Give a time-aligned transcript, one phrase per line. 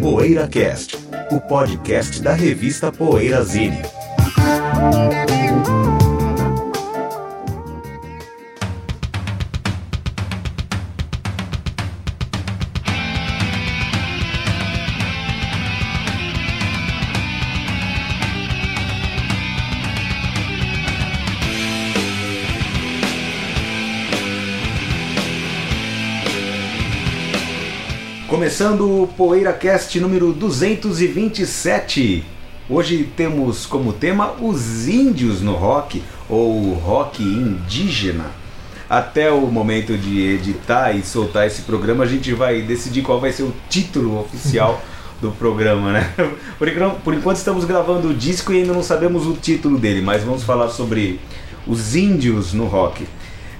[0.00, 0.96] PoeiraCast,
[1.30, 3.82] o podcast da revista Poeirazine.
[28.54, 32.24] Começando o PoeiraCast número 227.
[32.70, 38.26] Hoje temos como tema os índios no rock, ou rock indígena.
[38.88, 43.32] Até o momento de editar e soltar esse programa, a gente vai decidir qual vai
[43.32, 44.80] ser o título oficial
[45.20, 46.14] do programa, né?
[46.56, 50.00] Por enquanto, por enquanto estamos gravando o disco e ainda não sabemos o título dele,
[50.00, 51.18] mas vamos falar sobre
[51.66, 53.04] os índios no rock.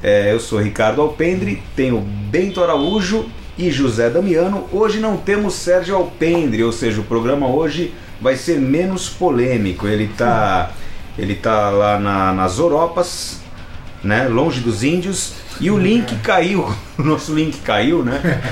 [0.00, 4.66] É, eu sou Ricardo Alpendre, tenho Bento Araújo e José Damiano.
[4.72, 9.86] Hoje não temos Sérgio Alpendre, ou seja, o programa hoje vai ser menos polêmico.
[9.86, 10.70] Ele tá,
[11.18, 13.40] ele tá lá na, nas Europas,
[14.02, 18.42] né, longe dos índios, e o link caiu, o nosso link caiu, né?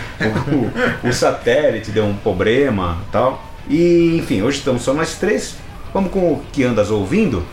[1.03, 3.43] O, o satélite deu um problema, tal.
[3.69, 5.57] E enfim, hoje estamos só nós três.
[5.93, 7.45] Vamos com o que andas ouvindo?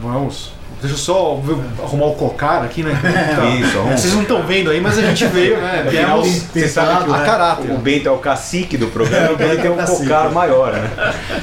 [0.00, 0.52] Vamos.
[0.80, 1.40] Deixa eu só
[1.82, 2.92] arrumar o cocar aqui, né?
[3.60, 3.96] Isso, arruma.
[3.96, 5.86] Vocês não estão vendo aí, mas a gente veio, né?
[5.88, 7.70] Viemos você sabe que a caráter.
[7.70, 10.02] o Bento é o cacique do programa, então ele tem um cacique.
[10.02, 10.90] cocar maior, né?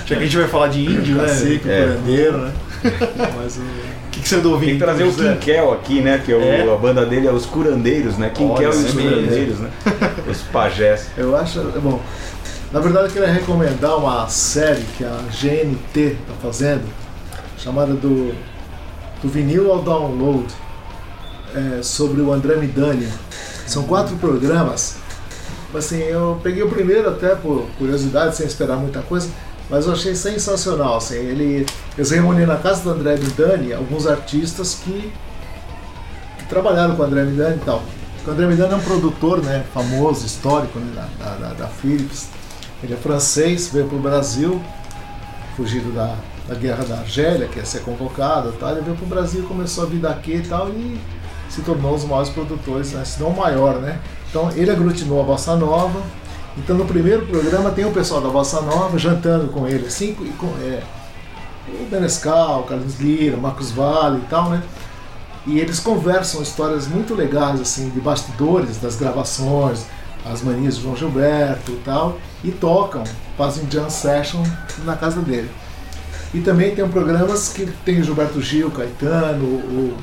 [0.05, 1.23] Já que a gente vai falar de índio, né?
[1.27, 1.81] Cacique, É.
[1.83, 2.51] curandeiro, né?
[3.41, 3.61] Mas o.
[3.61, 4.69] O que, que você andou ouvindo?
[4.71, 5.13] Tem que trazer o?
[5.13, 6.21] Quinquel aqui, né?
[6.23, 6.73] Que é o- É?
[6.73, 8.29] a banda dele é os curandeiros, né?
[8.33, 9.69] Quinquel Olha, e os é curandeiros, né?
[10.29, 11.07] Os pajés.
[11.17, 11.59] Eu acho.
[11.81, 11.99] Bom,
[12.73, 16.83] na verdade eu queria recomendar uma série que a GNT tá fazendo,
[17.57, 18.33] chamada do,
[19.21, 20.45] do vinil ao download,
[21.53, 23.07] é, sobre o André Midani.
[23.67, 24.95] São quatro programas.
[25.73, 29.29] Assim, eu peguei o primeiro até por curiosidade, sem esperar muita coisa,
[29.69, 30.97] mas eu achei sensacional.
[30.97, 31.65] Assim, ele,
[31.97, 35.11] eles reúnem na casa do André Midani alguns artistas que,
[36.39, 37.81] que trabalharam com o André Midani e tal.
[38.27, 42.27] O André Midani é um produtor né, famoso, histórico né, da, da- da Philips.
[42.83, 44.61] Ele é francês, veio para o Brasil,
[45.55, 46.15] fugido da,
[46.47, 48.71] da guerra da Argélia, que ia ser convocado e tal.
[48.71, 50.99] Ele veio para o Brasil, começou a vida aqui e tal, e
[51.49, 53.99] se tornou um dos maiores produtores, né, se não o maior, né?
[54.29, 56.01] Então ele aglutinou a Bossa Nova.
[56.57, 60.47] Então no primeiro programa tem o pessoal da Bossa Nova jantando com ele, assim, com,
[60.61, 60.81] é,
[61.67, 64.63] o Benescal, Carlos Lira, Marcos Vale e tal, né?
[65.45, 69.85] E eles conversam histórias muito legais, assim, de bastidores das gravações,
[70.25, 73.03] as manias de João Gilberto e tal, e tocam,
[73.37, 74.43] fazem jam session
[74.85, 75.49] na casa dele.
[76.33, 79.97] E também tem programas que tem o Gilberto Gil, Caetano, o,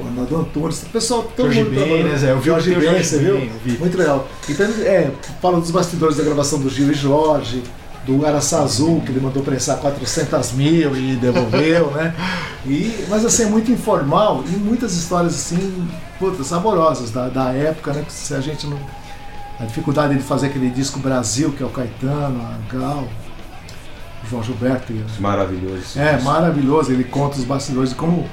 [0.00, 2.08] o Arnaldo Antunes, o pessoal, todo Jorge mundo Ben, trabalhando.
[2.08, 2.30] né, Zé?
[2.32, 3.78] Eu vi Jorge que tem o Ben, Jorge você viu?
[3.78, 4.28] Muito legal.
[4.48, 7.62] Então, é, fala dos bastidores da gravação do Gil e Jorge,
[8.04, 12.14] do Araçá Azul, que ele mandou prensar 400 mil e devolveu, né?
[12.68, 15.86] E, mas assim, é muito informal e muitas histórias assim,
[16.18, 18.02] puta, saborosas da, da época, né?
[18.04, 18.76] Que se a gente não.
[19.60, 23.04] A dificuldade de fazer aquele disco Brasil, que é o Caetano, a Gal,
[24.28, 25.98] João Gilberto Maravilhoso.
[25.98, 28.28] é maravilhoso, ele conta os bastidores de como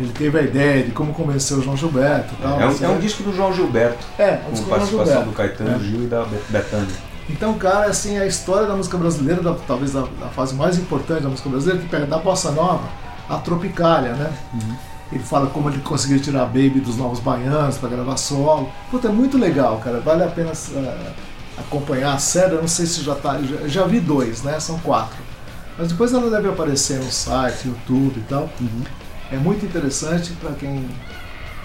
[0.00, 2.60] ele teve a ideia, de como convenceu o João Gilberto tal.
[2.60, 5.32] É um, assim, é um disco do João Gilberto, É, um com disco participação do.
[5.32, 5.78] Caetano É.
[5.80, 7.08] Gil e da Bet- Bethânia.
[7.28, 11.22] Então, cara, assim, a história da música brasileira, da- talvez da, da fase mais importante
[11.22, 12.84] da música brasileira, que pega da bossa nova
[13.28, 14.30] à tropicália, né?
[15.12, 18.70] Ele fala como ele conseguiu tirar a Baby dos Novos Baianos para gravar solo.
[18.90, 20.00] Puta, é muito legal, cara.
[20.00, 21.12] Vale a pena eh,
[21.58, 22.54] acompanhar a série.
[22.54, 23.38] Eu não sei se já tá.
[23.42, 24.58] Já, já vi dois, né?
[24.60, 25.16] São quatro.
[25.78, 28.50] Mas depois ela deve aparecer no site, YouTube e tal.
[29.30, 30.84] É muito interessante para quem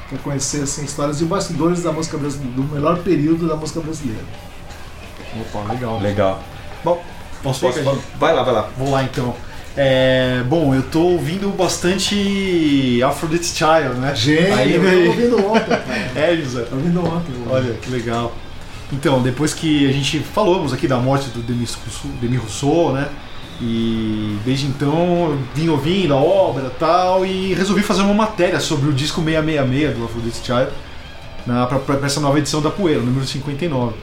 [0.10, 4.22] quer conhecer assim, histórias de bastidores da música brasileira, do melhor período da música brasileira.
[5.42, 6.00] Opa, legal.
[6.00, 6.44] Legal.
[6.84, 7.02] Bom,
[7.42, 8.02] Posso posso, Cadinho?
[8.20, 8.70] vai lá, vai lá.
[8.78, 9.36] Vou lá então.
[9.76, 14.14] É, bom, eu tô ouvindo bastante Aphrodite Child, né?
[14.16, 15.84] Gênio, Aí, eu tava ouvindo ontem, cara.
[16.16, 16.62] É, José.
[16.64, 17.34] Tava ouvindo ontem.
[17.34, 18.32] o- Olha, que legal.
[18.92, 23.10] Então, depois que a gente falamos aqui da morte do Rousseau, Demis Rousseau, né?
[23.62, 28.60] E desde então eu vim ouvindo a obra e tal e resolvi fazer uma matéria
[28.60, 30.72] sobre o disco 666 do Aphrodite Child
[31.46, 33.94] na, pra, pra essa nova edição da Poeira, número 59.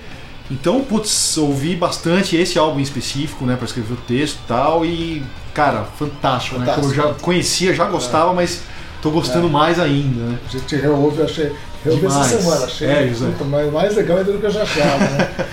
[0.51, 4.85] Então, putz, ouvi bastante esse álbum em específico, né, pra escrever o texto e tal,
[4.85, 5.23] e,
[5.55, 6.67] cara, fantástico, né?
[6.67, 6.89] Fantástico.
[6.95, 8.63] Como eu já conhecia, já gostava, mas
[9.01, 9.51] tô gostando É.
[9.51, 10.39] mais ainda, né?
[10.49, 11.53] A gente reouve, achei.
[11.85, 12.43] Reouve essa Demais.
[12.43, 12.89] semana, achei.
[12.89, 13.27] É, José.
[13.27, 15.31] puta, mais, mais legal ainda do que eu já achava, né?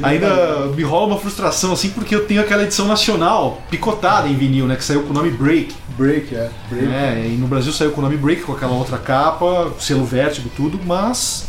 [0.00, 4.64] Ainda me rola uma frustração, assim, porque eu tenho aquela edição nacional picotada em vinil,
[4.68, 4.76] né?
[4.76, 5.74] Que saiu com o nome Break.
[5.96, 6.48] Break, é.
[6.70, 6.86] Break.
[6.86, 10.48] né, e no Brasil saiu com o nome Break, com aquela outra capa, selo vértigo,
[10.56, 11.48] tudo, mas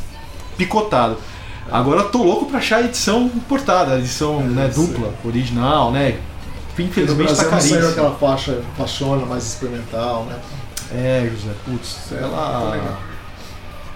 [0.57, 1.17] picotado.
[1.71, 4.83] Agora eu tô louco pra achar a edição importada, a edição né, É, sim.
[4.87, 6.17] dupla, original, né?
[6.79, 7.87] Infelizmente tá não saiu caríssimo.
[7.89, 10.35] aquela faixa, faixona mais experimental, né?
[10.91, 12.71] É, José, putz, Muito ela.
[12.71, 12.97] legal.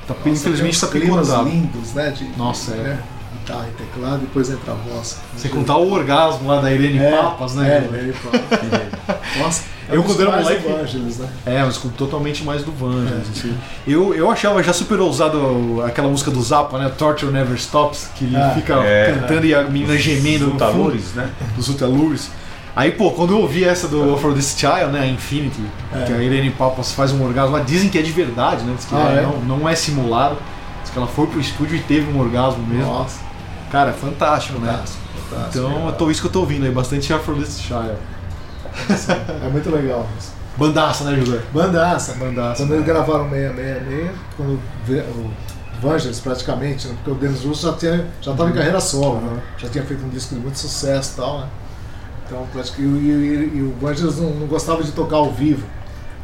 [0.07, 1.49] Tá, Nossa, infelizmente tá tem uns climas picotado.
[1.49, 2.09] lindos, né?
[2.11, 2.77] De, Nossa, é.
[2.77, 2.99] né?
[3.39, 5.17] Guitarra e teclado, depois entra a voz.
[5.35, 7.77] Sem contar o orgasmo lá da Irene é, Papas, né?
[7.91, 7.93] É?
[7.97, 8.59] Irene Papas.
[9.37, 11.29] Nossa, Eu, um dos quando era mais moleque- né?
[11.45, 13.27] É, mas com totalmente mais do Vangelis.
[13.35, 13.57] assim.
[13.85, 16.89] Eu, eu achava já super ousado aquela música do Zappa, né?
[16.97, 19.11] Torture Never Stops, que ele Ah, fica é.
[19.13, 21.29] cantando e a menina gemendo no fundo Talures, né?
[21.55, 22.29] dos Utalures.
[22.75, 25.61] Aí, pô, quando eu ouvi essa do Aphrodite Child, né, Infinity,
[25.93, 26.05] É.
[26.05, 28.73] que a Irene Papas faz um orgasmo, lá dizem que é de verdade, né?
[28.75, 29.21] Diz que Ah, é- é?
[29.21, 30.37] Não, não é simulado.
[30.81, 32.91] Diz que ela foi pro estúdio e teve um orgasmo mesmo.
[32.91, 33.19] Nossa,
[33.71, 34.71] Cara, é fantástico, né?
[34.71, 34.99] fantástico,
[35.29, 35.65] fantástico.
[35.67, 37.93] Então, eu tô, isso que eu tô ouvindo aí, bastante Aphrodite Child.
[39.43, 40.07] É muito legal.
[40.57, 41.39] Bandaça, né, José?
[41.51, 42.13] Bandaça.
[42.15, 42.63] Bandaça.
[42.63, 44.59] Quando eles gravaram 666, quando
[44.89, 45.31] o
[45.81, 46.95] Vangelis praticamente, né?
[47.03, 49.41] porque o Dennis Russo já tinha já estava em carreira solo, né?
[49.57, 51.47] já tinha feito um disco de muito sucesso e tal, né?
[52.25, 55.65] Então, praticamente, e, e- e o Vangelis não, não gostava de tocar ao vivo.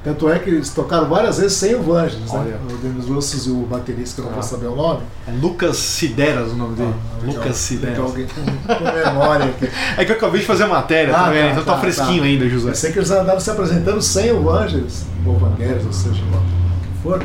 [0.02, 2.58] Tanto é que eles tocaram várias vezes sem o Vangelis, né?
[2.72, 4.42] O Dennis Russo e o baterista, que eu não Ah.
[4.42, 5.02] vou saber o nome.
[5.28, 6.94] É Lucas Sideras o nome dele.
[6.96, 7.42] Ah, legal.
[7.42, 7.94] Lucas Sideras.
[7.98, 9.70] Então, alguém com, com memória aqui.
[9.98, 11.46] É que eu acabei de fazer a matéria, Ah, tá vendo?
[11.48, 12.28] tá, Então tá, tá, fresquinho tá.
[12.28, 12.70] ainda, José.
[12.70, 16.38] Eu sei que eles andaram se apresentando sem o Vangelis, ou Vangelis, ou seja lá
[16.38, 17.24] o que for,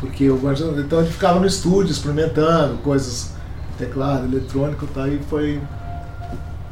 [0.00, 3.32] porque o Vangelis, então ele ficava no estúdio experimentando coisas,
[3.76, 5.60] teclado, eletrônico, tá, e foi.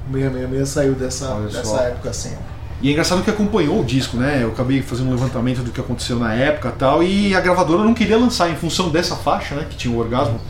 [0.09, 1.79] O 666 saiu dessa, Olha dessa só.
[1.81, 2.33] época assim.
[2.81, 4.41] E é engraçado que acompanhou o disco, né?
[4.43, 7.83] Eu acabei fazendo um levantamento do que aconteceu na época e tal, e a gravadora
[7.83, 9.67] não queria lançar em função dessa faixa, né?
[9.69, 10.41] Que tinha o orgasmo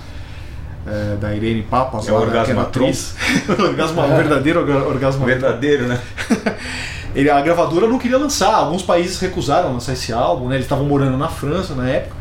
[0.87, 3.15] é, da Irene Papas, É o orgasmo atriz.
[3.49, 4.05] o orgasmo, É.
[4.05, 5.99] o verdadeiro orga- orgasmo Verdadeiro, né?
[7.15, 10.57] Ele, a gravadora não queria lançar, alguns países recusaram lançar esse álbum, né?
[10.57, 12.15] Eles estavam morando na França na época.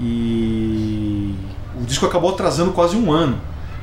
[0.00, 1.34] E
[1.80, 3.38] o disco acabou atrasando quase um ano.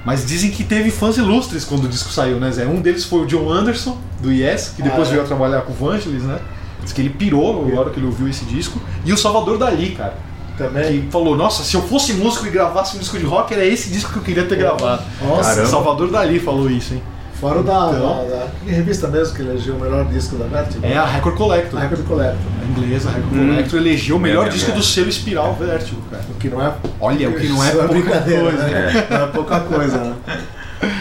[0.06, 2.66] Mas dizem que teve fãs ilustres quando o disco saiu, né, Zé?
[2.68, 5.14] Um deles foi o John Anderson, do Yes, que depois Ah, é.
[5.14, 6.40] veio a trabalhar com o Vangelis, né?
[6.84, 8.80] Diz que ele pirou na hora que ele ouviu esse disco.
[9.04, 10.16] E o Salvador Dali, cara.
[10.58, 11.02] Também.
[11.02, 13.90] Que falou, nossa, se eu fosse músico e gravasse um disco de rock, era esse
[13.90, 15.04] disco que eu queria ter gravado.
[15.22, 15.68] Nossa, Caramba.
[15.70, 17.02] Salvador Dali falou isso, hein?
[17.40, 18.28] Fora o da, Então.
[18.30, 20.86] da, da- que revista mesmo que elegeu o melhor disco da Vertigo?
[20.86, 21.80] É a Record Collector.
[21.80, 23.48] a Record Collector, A inglesa, a Record Hum.
[23.50, 24.74] Collector elegeu o melhor É, é, disco é.
[24.74, 26.24] do selo Espiral Vertigo, cara.
[26.30, 26.74] o que não é.
[27.00, 28.68] Olha, o que não é isso pouca brincadeira, coisa.
[28.68, 29.08] né?
[29.10, 30.16] Não é pouca coisa, né?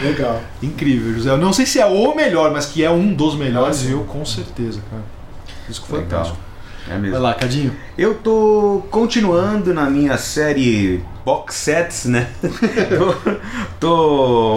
[0.03, 0.41] Legal.
[0.63, 1.29] Incrível, José.
[1.29, 3.99] Eu não sei se é o melhor, mas que é um dos melhores, Ah, eu
[4.03, 5.03] com certeza, cara.
[5.67, 6.09] Disco Legal.
[6.09, 6.44] fantástico.
[6.87, 7.19] É Vai mesmo.
[7.19, 7.75] lá, Cadinho.
[7.97, 12.29] Eu tô continuando na minha série box sets, né?
[12.89, 13.39] tô,
[13.79, 13.95] tô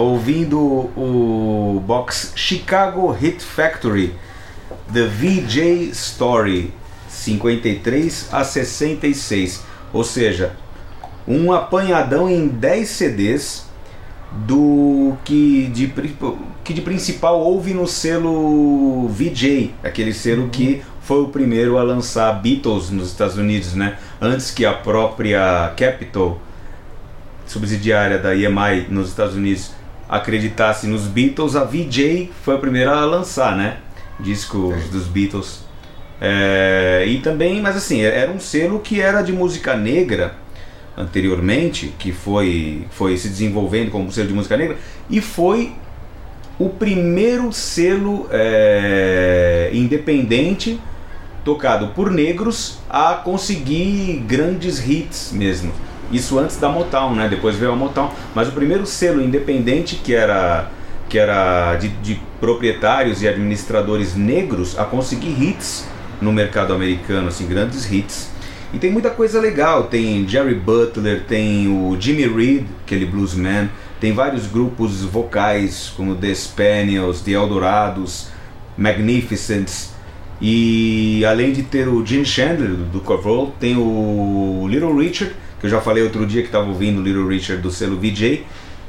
[0.03, 4.13] ouvindo o box Chicago Hit Factory,
[4.93, 6.73] The VJ Story,
[7.07, 9.63] 53 a 66.
[9.91, 10.55] Ou seja,
[11.27, 13.65] um apanhadão em 10 CDs
[14.31, 15.91] do que de,
[16.63, 22.31] que de principal houve no selo VJ, aquele selo que foi o primeiro a lançar
[22.33, 23.97] Beatles nos Estados Unidos, né?
[24.21, 26.39] Antes que a própria Capitol,
[27.47, 29.71] subsidiária da EMI nos Estados Unidos,
[30.07, 33.77] acreditasse nos Beatles, a VJ foi a primeira a lançar, né?
[34.19, 35.65] Discos dos Beatles.
[36.21, 40.35] É, e também, mas assim, era um selo que era de música negra
[40.95, 44.77] anteriormente, que foi, foi se desenvolvendo como selo de música negra,
[45.09, 45.73] e foi
[46.59, 50.79] o primeiro selo é, independente
[51.49, 55.71] tocado por negros a conseguir grandes hits mesmo.
[56.11, 57.27] Isso antes da Motown, né?
[57.27, 60.69] Depois veio a Motown, mas o primeiro selo independente que era
[61.09, 65.87] que era de, de proprietários e administradores negros a conseguir hits
[66.21, 68.29] no mercado americano, assim, grandes hits.
[68.71, 74.13] E tem muita coisa legal, tem Jerry Butler, tem o Jimmy Reed, aquele bluesman, tem
[74.13, 78.27] vários grupos vocais como The Spaniels, The Eldorados,
[78.77, 79.97] Magnificents,
[80.41, 85.69] e além de ter o Gene Chandler do Roll, tem o Little Richard, que eu
[85.69, 88.45] já falei outro dia que estava ouvindo o Little Richard do selo VJ,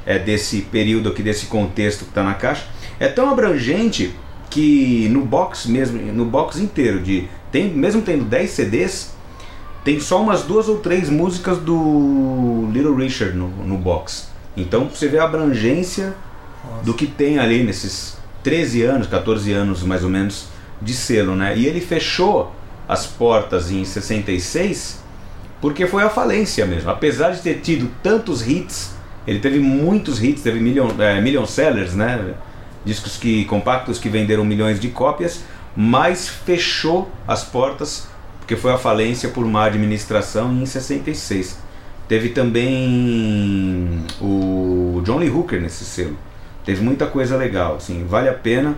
[0.06, 2.66] é desse período aqui, desse contexto que está na caixa.
[2.98, 4.14] É tão abrangente
[4.48, 9.14] que no box mesmo, no box inteiro, de, tem, mesmo tendo 10 CDs,
[9.84, 14.28] tem só umas duas ou três músicas do Little Richard no, no box.
[14.56, 16.14] Então você vê a abrangência
[16.84, 20.48] do que tem ali nesses 13 anos, 14 anos mais ou menos
[20.80, 21.56] de selo, né?
[21.56, 22.54] E ele fechou
[22.88, 25.00] as portas em 66
[25.60, 26.90] porque foi a falência mesmo.
[26.90, 28.94] Apesar de ter tido tantos hits,
[29.26, 32.34] ele teve muitos hits, teve million, é, million sellers, né?
[32.84, 35.42] Discos que compactos que venderam milhões de cópias,
[35.76, 38.08] mas fechou as portas
[38.50, 41.56] porque foi a falência por má administração em 66.
[42.08, 46.16] Teve também o John Lee Hooker nesse selo.
[46.64, 48.76] Teve muita coisa legal, assim, vale a pena.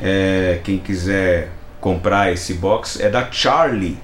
[0.00, 3.98] É, quem quiser comprar esse box é da Charlie,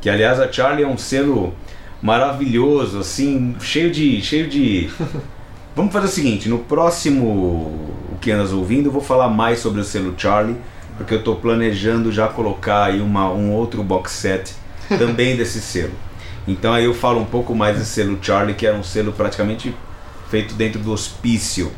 [0.00, 1.54] que aliás a Charlie é um selo
[2.02, 4.90] maravilhoso, assim, cheio de, cheio de.
[5.74, 9.80] Vamos fazer o seguinte, no próximo o que andas ouvindo, eu vou falar mais sobre
[9.80, 10.56] o selo Charlie,
[10.96, 14.54] porque eu estou planejando já colocar aí uma, um outro box set
[14.88, 15.92] também desse selo.
[16.48, 19.74] Então aí eu falo um pouco mais desse selo Charlie, que era um selo praticamente
[20.30, 21.70] feito dentro do hospício.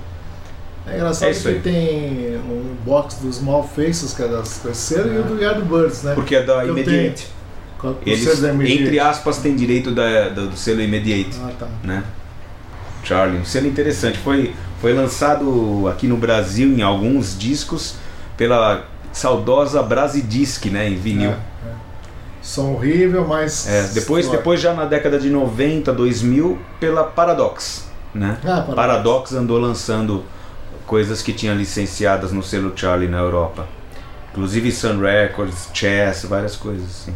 [0.91, 1.61] É engraçado É que aí.
[1.61, 6.15] tem um box dos Small Faces, que é das terceiras, e o do Yardbirds, né?
[6.15, 7.27] Porque é da Eu Immediate.
[7.79, 8.83] Com Eles, da Immediate.
[8.83, 11.69] entre aspas, têm direito da, do, do selo Immediate, Ah, tá.
[11.85, 12.03] né?
[13.05, 14.19] Charlie, um selo interessante.
[14.19, 17.95] Foi, foi lançado aqui no Brasil em alguns discos
[18.37, 20.89] pela saudosa Brasidisc, né?
[20.89, 21.31] Em vinil.
[21.31, 21.39] É, é.
[22.43, 23.67] Som horrível, mas.
[23.69, 24.39] É, depois, História.
[24.39, 28.39] depois já na década de 90, 2000, pela Paradox, né?
[28.43, 28.75] Ah, Paradox.
[28.75, 30.25] Paradox andou lançando
[30.89, 33.69] coisas que tinha licenciadas no selo Charlie na Europa.
[34.33, 37.15] Inclusive Sun Records, Chess, várias coisas assim.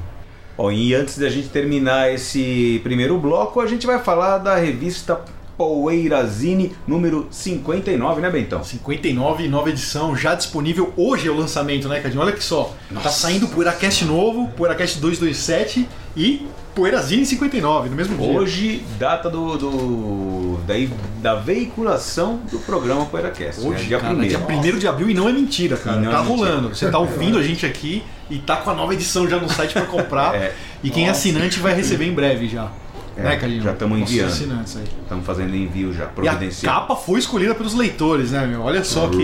[0.59, 5.19] Ó, e antes da gente terminar esse primeiro bloco, a gente vai falar da revista
[5.57, 8.63] Poeirazine número 59, né, Bentão?
[8.63, 10.93] 59, nova edição, já disponível.
[10.97, 12.21] Hoje é o lançamento, né, Cadinho?
[12.21, 12.75] Olha que só.
[12.89, 13.11] Tá Nossa.
[13.11, 18.27] saindo PoeiraCast novo, PoeiraCast 227 e Poeirazine 59, no mesmo dia.
[18.39, 20.75] Hoje, data do, do da,
[21.21, 23.61] da veiculação do programa PoeiraCast.
[23.61, 23.69] né?
[23.69, 24.39] Hoje, dia cara, primeiro.
[24.59, 26.01] dia 1 de abril e não é mentira, cara.
[26.01, 26.37] Não é tá mentira.
[26.37, 26.69] rolando.
[26.75, 29.73] Você tá ouvindo a gente aqui e tá com a nova edição já no site
[29.73, 30.35] pra comprar.
[30.43, 30.55] É.
[30.83, 31.21] E quem é Nossa.
[31.21, 32.71] assinante vai receber em breve já.
[33.17, 33.63] É, né, Cadinho?
[33.63, 34.65] já tamo Nossos enviando.
[35.03, 36.75] Estamos fazendo envio já, E a providencial.
[36.75, 38.63] capa foi escolhida pelos leitores, né, meu?
[38.63, 39.23] Olha só que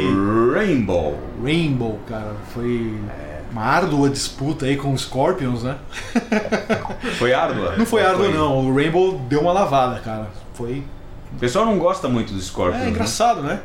[0.55, 1.19] Rainbow.
[1.43, 2.95] Rainbow, cara, foi
[3.51, 5.77] uma árdua disputa aí com os Scorpions, né?
[7.19, 7.77] Foi árdua?
[7.77, 10.29] Não foi árdua não, o Rainbow deu uma lavada, cara.
[10.55, 10.83] Foi
[11.35, 12.79] O pessoal não gosta muito do Scorpion.
[12.79, 12.91] é né?
[12.91, 13.61] engraçado, né?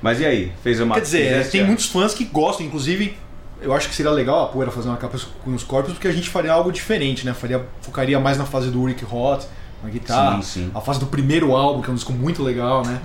[0.00, 0.52] Mas e aí?
[0.62, 3.16] Fez uma Quer dizer, fizeste tem muitos fãs que gostam, inclusive
[3.60, 6.12] eu acho que seria legal a Poeira fazer uma capa com os Scorpions porque a
[6.12, 7.34] gente faria algo diferente, né?
[7.34, 9.44] Faria, focaria mais na fase do Rick Hot,
[9.82, 10.70] na guitarra, Sim, sim.
[10.74, 13.00] a fase do primeiro álbum, que é um disco muito legal, né?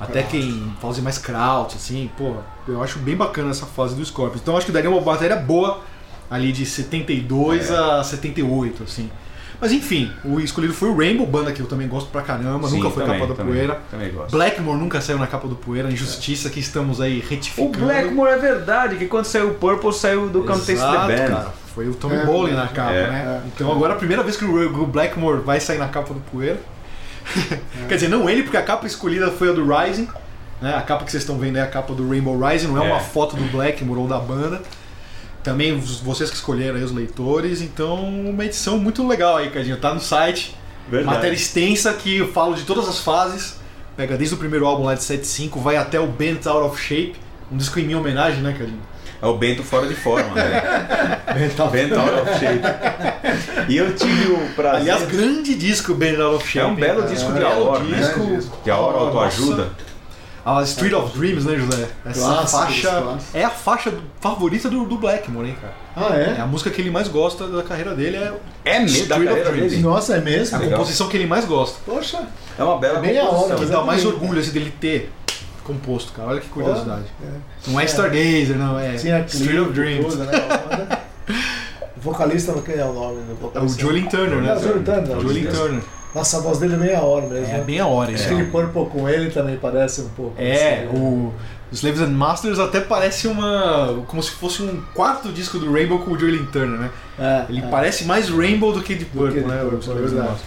[0.00, 2.34] Até quem fase mais kraut, assim, pô,
[2.68, 4.40] eu acho bem bacana essa fase do Scorpions.
[4.40, 5.80] Então eu acho que daria uma matéria boa
[6.30, 7.76] ali de 72 É.
[7.76, 9.10] a 78, assim.
[9.60, 12.76] Mas enfim, o escolhido foi o Rainbow, banda que eu também gosto pra caramba, Sim,
[12.76, 13.80] nunca foi também, capa da também, Poeira.
[13.90, 14.30] Também gosto.
[14.30, 17.78] Blackmore nunca saiu na capa do Poeira, injustiça que estamos aí O retificando.
[17.78, 21.28] Blackmore é verdade, que quando saiu o Purple saiu do Can't Taste the Band.
[21.28, 21.52] cara.
[21.74, 23.10] Foi o Tommy É, Bowling na é, capa, é.
[23.10, 23.42] né?
[23.52, 26.20] Então agora é a primeira vez que o o Blackmore vai sair na capa do
[26.20, 26.60] Poeira.
[27.88, 30.08] Quer dizer, não ele, porque a capa escolhida foi a do Rising.
[30.60, 30.74] Né?
[30.74, 32.92] A capa que vocês estão vendo é a capa do Rainbow Rising, não é, É.
[32.92, 34.60] uma foto do Blackmore ou da banda.
[35.42, 39.76] Também vocês que escolheram aí os leitores, então uma edição muito legal aí, Cadinho.
[39.76, 40.54] Tá no site.
[40.90, 41.14] Verdade.
[41.16, 43.56] Matéria extensa que eu falo de todas as fases.
[43.96, 47.16] Pega desde o primeiro álbum lá de 75, vai até o Bent Out of Shape.
[47.50, 48.80] Um disco em minha homenagem, né, Cadinho?
[49.20, 51.20] É o Bento fora de forma, né?
[51.34, 51.68] Mental.
[51.72, 53.68] Bento out of shape.
[53.68, 54.80] E eu tive o prazer.
[54.80, 56.66] Aliás, grande disco Bent Out of Shape.
[56.66, 57.98] é um belo disco É de Aor, né?
[57.98, 58.52] disco.
[58.64, 59.70] De Aor autoajuda.
[60.44, 61.88] A Street of Dreams, né, José?
[62.06, 63.34] Essa Clássicos, faixa clássicos.
[63.34, 65.74] é a faixa favorita do, do Blackmore, hein, cara?
[65.94, 66.40] Ah, É é?
[66.40, 68.32] a música que ele mais gosta da carreira dele, é
[68.64, 69.70] É mesmo da Street of carreira Dreams.
[69.72, 69.82] dele.
[69.82, 70.56] Nossa, é mesmo?
[70.56, 70.78] a Legal.
[70.78, 71.78] composição que ele mais gosta.
[71.84, 72.20] Poxa.
[72.58, 73.58] É uma bela É a hora, composição.
[73.58, 74.22] Que dá é mais bonito.
[74.22, 75.12] orgulho assim, dele ter
[75.68, 76.30] composto, cara.
[76.30, 77.04] Olha que curiosidade.
[77.22, 77.70] É.
[77.70, 80.16] Não é Stargazer, não, é Tinha Street of Dreams.
[80.16, 80.26] né?
[81.96, 83.80] O vocalista, não é o nome do É o vocalista?
[83.80, 84.48] Julian Turner, né?
[84.48, 85.20] É o Julian Turner.
[85.20, 85.82] Julian Turner.
[86.14, 87.46] Nossa, a voz dele é meia hora mesmo.
[87.46, 87.64] É né?
[87.64, 88.24] bem a hora, isso.
[88.24, 90.34] Aquele Purple com ele também parece um pouco.
[90.38, 91.32] É, assim, o
[91.70, 94.02] Slaves and Masters até parece uma.
[94.06, 96.90] como se fosse um quarto disco do Rainbow com o Julian Turner, né?
[97.18, 97.68] É, Ele é.
[97.68, 99.62] parece mais Rainbow do que de Purple, né?
[99.62, 100.38] o Purple, é verdade.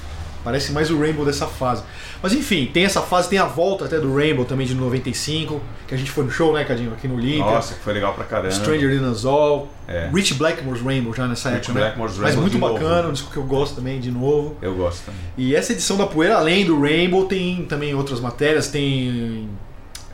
[0.44, 1.84] Parece mais o Rainbow dessa fase.
[2.22, 5.94] Mas enfim, tem essa fase, tem a volta até do Rainbow também de 95, que
[5.94, 6.92] a gente foi no show, né, Cadinho?
[6.94, 7.46] Aqui no Olympia.
[7.46, 8.52] Nossa, que foi legal pra caramba.
[8.52, 9.70] Stranger in Us All.
[9.88, 10.10] É.
[10.14, 11.80] Rich Blackmore's Rainbow já nessa Rich época, né?
[11.82, 12.74] Blackmore's Mas Rainbow muito de novo.
[12.74, 14.58] bacana, um disco que eu gosto também, de novo.
[14.62, 15.22] Eu gosto também.
[15.38, 18.68] E essa edição da Poeira, além do Rainbow, tem também outras matérias.
[18.68, 19.50] Tem.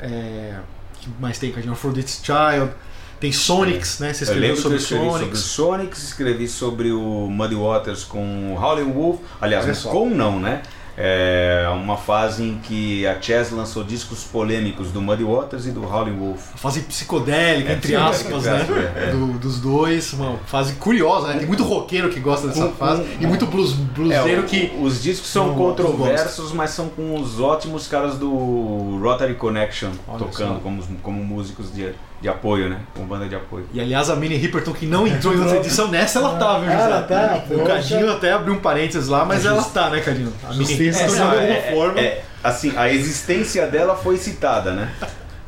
[0.01, 0.55] É,
[0.99, 1.73] que mais tem, Cadinho?
[1.73, 2.71] Aphrodite's Child.
[3.19, 4.13] Tem Sonics, né?
[4.13, 5.39] Você Eu escreveu sobre escrevi sobre o Sonics.
[5.39, 9.19] Sonics, escrevi sobre o Muddy Waters com o Howlin' Wolf.
[9.41, 10.61] Aliás, com não, né?
[10.99, 15.83] É uma fase em que a Chess lançou discos polêmicos do Muddy Waters e do
[15.83, 16.41] Howlin' Wolf.
[16.55, 18.93] A fase psicodélica, É, entre aspas, é, né?
[18.95, 19.11] é.
[19.11, 20.13] Do- dos dois.
[20.13, 21.37] Uma fase curiosa, né?
[21.37, 23.03] Tem muito roqueiro que gosta dessa Com- fase.
[23.03, 24.71] com- E muito blues, bluseiro É, que.
[24.81, 30.59] Os discos são controversos, mas são com os ótimos caras do Rotary Connection Olha tocando
[30.61, 32.77] como, como músicos de, de apoio, né?
[32.95, 33.65] Como banda de apoio.
[33.73, 36.69] E aliás, a Minnie Ripperton, que não entrou em outra edição, nessa ela tá, viu,
[36.69, 36.83] Ah, José?
[36.85, 37.63] ela tá, O.
[37.63, 40.33] Cadinho até abriu um parênteses lá, mas É ela tá, né, Cadinho?
[40.49, 41.03] A Justiça.
[41.03, 41.99] É, de alguma alguma forma.
[41.99, 44.89] É, assim, a existência dela foi citada, né?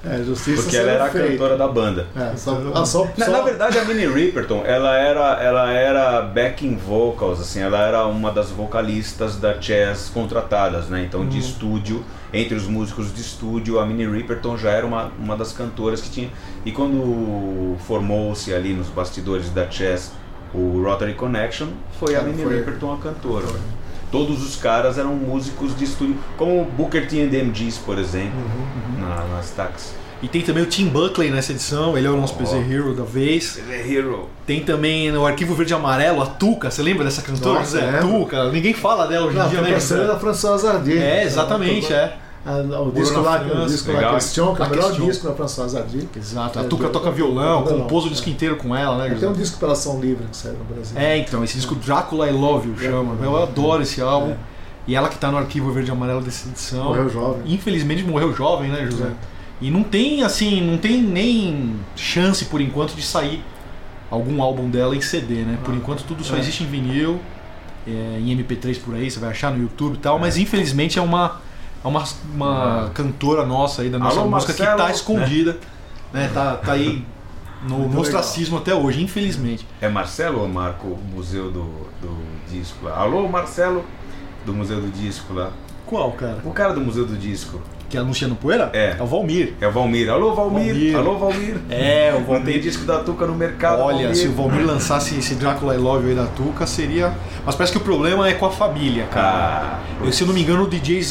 [0.06, 1.28] É, justiça Porque ela era a feita.
[1.28, 2.08] cantora da banda.
[2.16, 6.22] É, só, ah, só, Na, só- na verdade, a Minnie Riperton, ela era, ela era
[6.22, 11.04] backing vocals, assim, ela era uma das vocalistas da Chess contratadas, né?
[11.04, 15.36] Então, de estúdio, entre os músicos de estúdio, a Minnie Riperton já era uma, uma
[15.36, 16.30] das cantoras que tinha.
[16.66, 20.12] E quando formou-se ali nos bastidores da Chess
[20.54, 21.68] o Rotary Connection,
[22.00, 23.46] foi a Minnie foi- Riperton a cantora.
[24.12, 27.98] Todos os caras eram músicos de estúdio, como o Booker T and the MGs, por
[28.00, 28.32] exemplo,
[29.00, 29.94] na- nas taxas.
[30.22, 32.38] E tem também o Tim Buckley nessa edição, ele é o nosso Ó.
[32.40, 33.58] PC Hero da vez.
[33.66, 34.28] The Hero.
[34.46, 37.60] Tem também no Arquivo Verde e Amarelo a Tuca, você lembra dessa cantora?
[37.60, 38.02] Nossa, lembro.
[38.20, 39.74] Tuca, ninguém fala dela hoje em dia, a né?
[39.76, 40.04] José?
[40.06, 40.98] da Françoise Hardy.
[40.98, 42.18] É, exatamente, é.
[42.46, 44.10] Ah, o disco lá, França, o disco lá legal.
[44.12, 45.06] que eles tinham, que é o A melhor Question.
[45.08, 46.10] disco da Françoise Hardy.
[46.16, 48.12] Exato, a É, Tuca do- toca violão, violão, compôs o é.
[48.12, 50.98] disco inteiro com ela, né, Tem um disco pela Ação Livre que saiu no Brasil.
[50.98, 53.16] É, então, esse disco Drácula I Love You chama.
[53.24, 54.36] Eu adoro esse álbum.
[54.88, 56.86] E ela que tá no Arquivo Verde e Amarelo dessa edição.
[56.86, 57.42] Morreu jovem.
[57.46, 59.04] Infelizmente morreu jovem, né, José?
[59.04, 59.12] É.
[59.62, 63.44] E não tem, assim, não tem nem chance por enquanto de sair
[64.10, 65.58] algum álbum dela em CD, né?
[65.64, 66.40] Por enquanto tudo só É.
[66.40, 67.20] existe em vinil,
[67.86, 71.02] é, em MP3 por aí, você vai achar no YouTube e tal, mas infelizmente é
[71.02, 71.40] uma,
[71.84, 75.58] é uma, uma cantora nossa aí da nossa Alô, música que Marcelo, tá escondida,
[76.14, 76.30] né?
[76.34, 77.06] Tá, tá aí
[77.68, 79.66] no, no ostracismo até hoje, infelizmente.
[79.82, 81.64] É Marcelo ou Marco, o museu do,
[82.02, 82.18] do
[82.50, 82.98] disco lá?
[82.98, 83.84] Alô, Marcelo,
[84.46, 85.52] do museu do disco lá.
[85.86, 86.38] Qual, cara?
[86.46, 87.62] O cara do museu do disco.
[87.90, 88.70] Que anuncia no Poeira?
[88.72, 88.96] É.
[89.00, 89.56] É o Valmir.
[89.60, 90.10] É o Valmir.
[90.12, 90.68] Alô, Valmir.
[90.74, 90.96] Valmir.
[90.96, 91.58] Alô, Valmir.
[91.72, 92.62] É, o Não tem Valmir.
[92.62, 93.82] disco da Tuca no mercado.
[93.82, 94.16] Olha, Valmir.
[94.16, 97.12] se o Valmir lançasse esse Drácula I Love aí da Tuca, seria.
[97.44, 99.26] Mas parece que o problema é com a família, cara.
[99.26, 101.02] Ah, Eu, se eu não me engano, o DJ,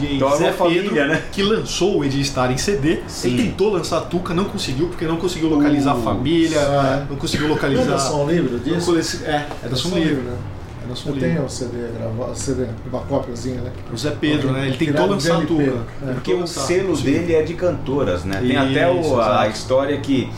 [0.00, 1.22] DJ Então é Zé uma família, Pedro, né?
[1.32, 3.28] que lançou o Edi Star em CD, Sim.
[3.28, 7.06] ele tentou lançar a Tuca, não conseguiu, porque não conseguiu localizar a Uh, família, ah,
[7.08, 7.84] não conseguiu Não é localizar.
[7.92, 8.86] da Som Livre não disso?
[8.92, 10.14] conhece- É, é da Som Livre.
[10.16, 10.36] né?
[10.84, 11.30] É da Som Eu Livre.
[11.30, 13.72] tenho o CD gravado, CD, uma cópiazinha, né?
[13.92, 14.66] O Zé Pedro, né?
[14.68, 15.62] Ele tentou lançar a de Tuca.
[15.62, 16.12] É.
[16.12, 17.12] porque o selo conseguiu.
[17.20, 18.40] dele é de cantoras, né?
[18.40, 20.28] Tem até o- Isso, a história que,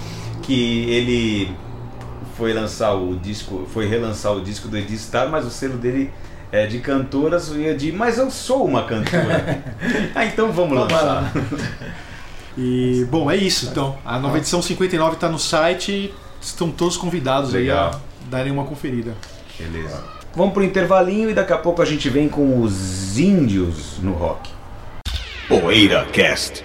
[0.43, 1.51] que ele
[2.37, 6.11] foi lançar o disco, foi relançar o disco do Edi Star, mas o selo dele
[6.53, 9.63] é de cantoras e eu digo, mas eu sou uma cantora.
[10.15, 11.33] ah, então vamos Então vai lançar.
[12.59, 13.99] E, bom, é isso então.
[14.03, 17.91] A nova edição 59 tá no site e estão todos convidados aí Legal.
[17.91, 19.15] a darem uma conferida.
[19.59, 20.03] Beleza.
[20.35, 24.51] Vamos pro intervalinho e daqui a pouco a gente vem com os índios no rock.
[25.49, 26.65] Poeira Cast.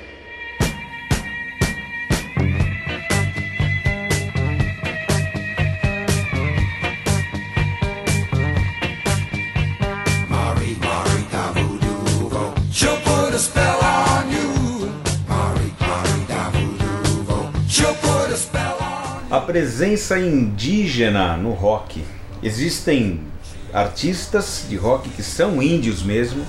[19.51, 22.01] Presença indígena no rock.
[22.41, 23.19] Existem
[23.73, 26.45] artistas de rock que são índios mesmo.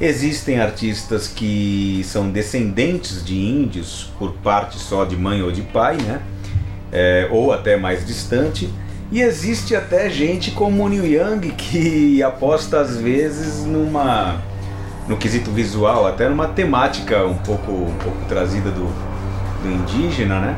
[0.00, 5.96] Existem artistas que são descendentes de índios por parte só de mãe ou de pai,
[5.96, 6.22] né?
[6.92, 8.70] É, ou até mais distante.
[9.10, 14.40] E existe até gente como o Neil Young que aposta às vezes numa
[15.08, 18.86] no quesito visual, até numa temática um pouco, um pouco trazida do,
[19.64, 20.56] do indígena, né?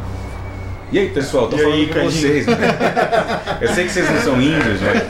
[0.91, 2.47] E aí, pessoal, tô E falando aí, com vocês.
[2.47, 2.57] né?
[3.61, 5.03] Eu sei que vocês não são índios, mas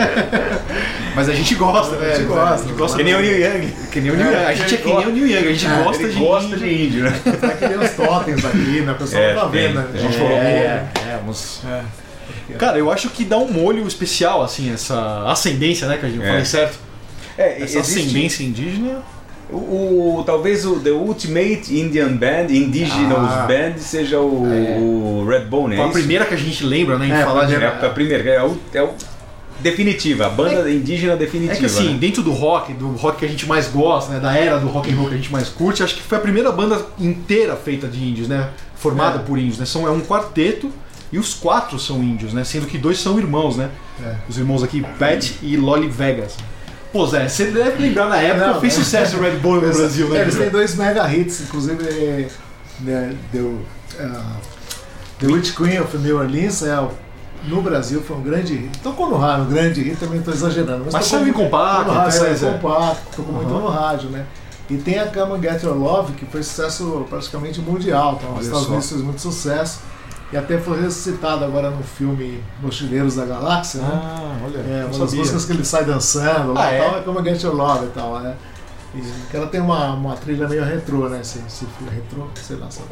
[1.15, 2.13] Mas a gente gosta, né?
[2.13, 2.55] A gente gosta.
[2.55, 3.73] A gente gosta que nem o Neil Young.
[3.93, 4.45] Que nem o Neil Young.
[4.45, 6.47] A gente é que nem o Neil Young, a gente É, gosta Ele de gosta
[6.57, 6.59] índio.
[6.59, 7.21] de índio, né?
[7.41, 8.93] Tá que nem os totens aqui, né?
[8.93, 9.87] O pessoal É, não tá vendo, né?
[9.95, 10.85] A gente É, falou, é,
[11.29, 11.63] uns-
[12.59, 16.23] Cara, eu acho que dá um molho especial, assim, essa ascendência, né, que a gente
[16.25, 16.27] É.
[16.29, 16.79] falei certo?
[17.37, 19.03] É, Essa existe ascendência indígena.
[19.51, 23.47] O, o- talvez o The Ultimate Indian Band, Indigenous Ah.
[23.49, 25.99] Band, seja o, o Redbone, é Foi a isso?
[25.99, 27.55] primeira que a gente lembra, né, em É, falar de.
[27.55, 28.91] É a, primeira, é o, é o
[29.61, 31.55] Definitiva, a banda indígena definitiva.
[31.57, 31.99] É que assim, né?
[31.99, 34.89] dentro do rock, do rock que a gente mais gosta, né, da era do rock
[34.93, 37.89] and roll que a gente mais curte, acho que foi a primeira banda inteira feita
[37.89, 38.51] de índios, né?
[38.77, 39.23] Formada É.
[39.23, 39.67] por índios, né?
[39.67, 40.71] São, é um quarteto
[41.11, 42.45] e os quatro são índios, né?
[42.45, 43.71] Sendo que dois são irmãos, né?
[44.01, 44.15] É.
[44.29, 46.37] Os irmãos aqui, Pat e Lolly Vegas.
[46.93, 48.85] Pô, Zé, você deve lembrar na época, Não, fez não.
[48.85, 50.23] sucesso o Red Bull no Brasil, né?
[50.23, 52.29] Eles têm dois mega hits, inclusive é,
[52.81, 53.61] né, deu.
[54.01, 54.37] ah,
[55.19, 56.89] The Witch Queen of New Orleans é,
[57.45, 58.79] no Brasil foi um grande hit.
[58.79, 60.85] Tocou no rádio, um grande hit, também estou exagerando.
[60.91, 64.25] Mas tocou saiu em compacto, rádio, então, saiu em compacto, tocou muito no rádio, né?
[64.71, 68.29] E tem a Come Get Your Love, que foi sucesso praticamente mundial, tá?
[68.29, 68.67] Nos Estados.
[68.69, 69.81] Unidos fez muito sucesso.
[70.33, 73.89] E até foi ressuscitado agora no filme Mochileiros da Galáxia, né?
[73.91, 76.85] Ah, olha, É, uma das músicas que ele sai dançando lá Ah, e é?
[76.85, 78.37] tal, é como Get Your Love e tal, né?
[78.95, 79.03] E
[79.37, 81.23] ela tem uma, uma trilha meio retrô, né?
[81.23, 82.91] Se, se retrô, sei lá, sabe?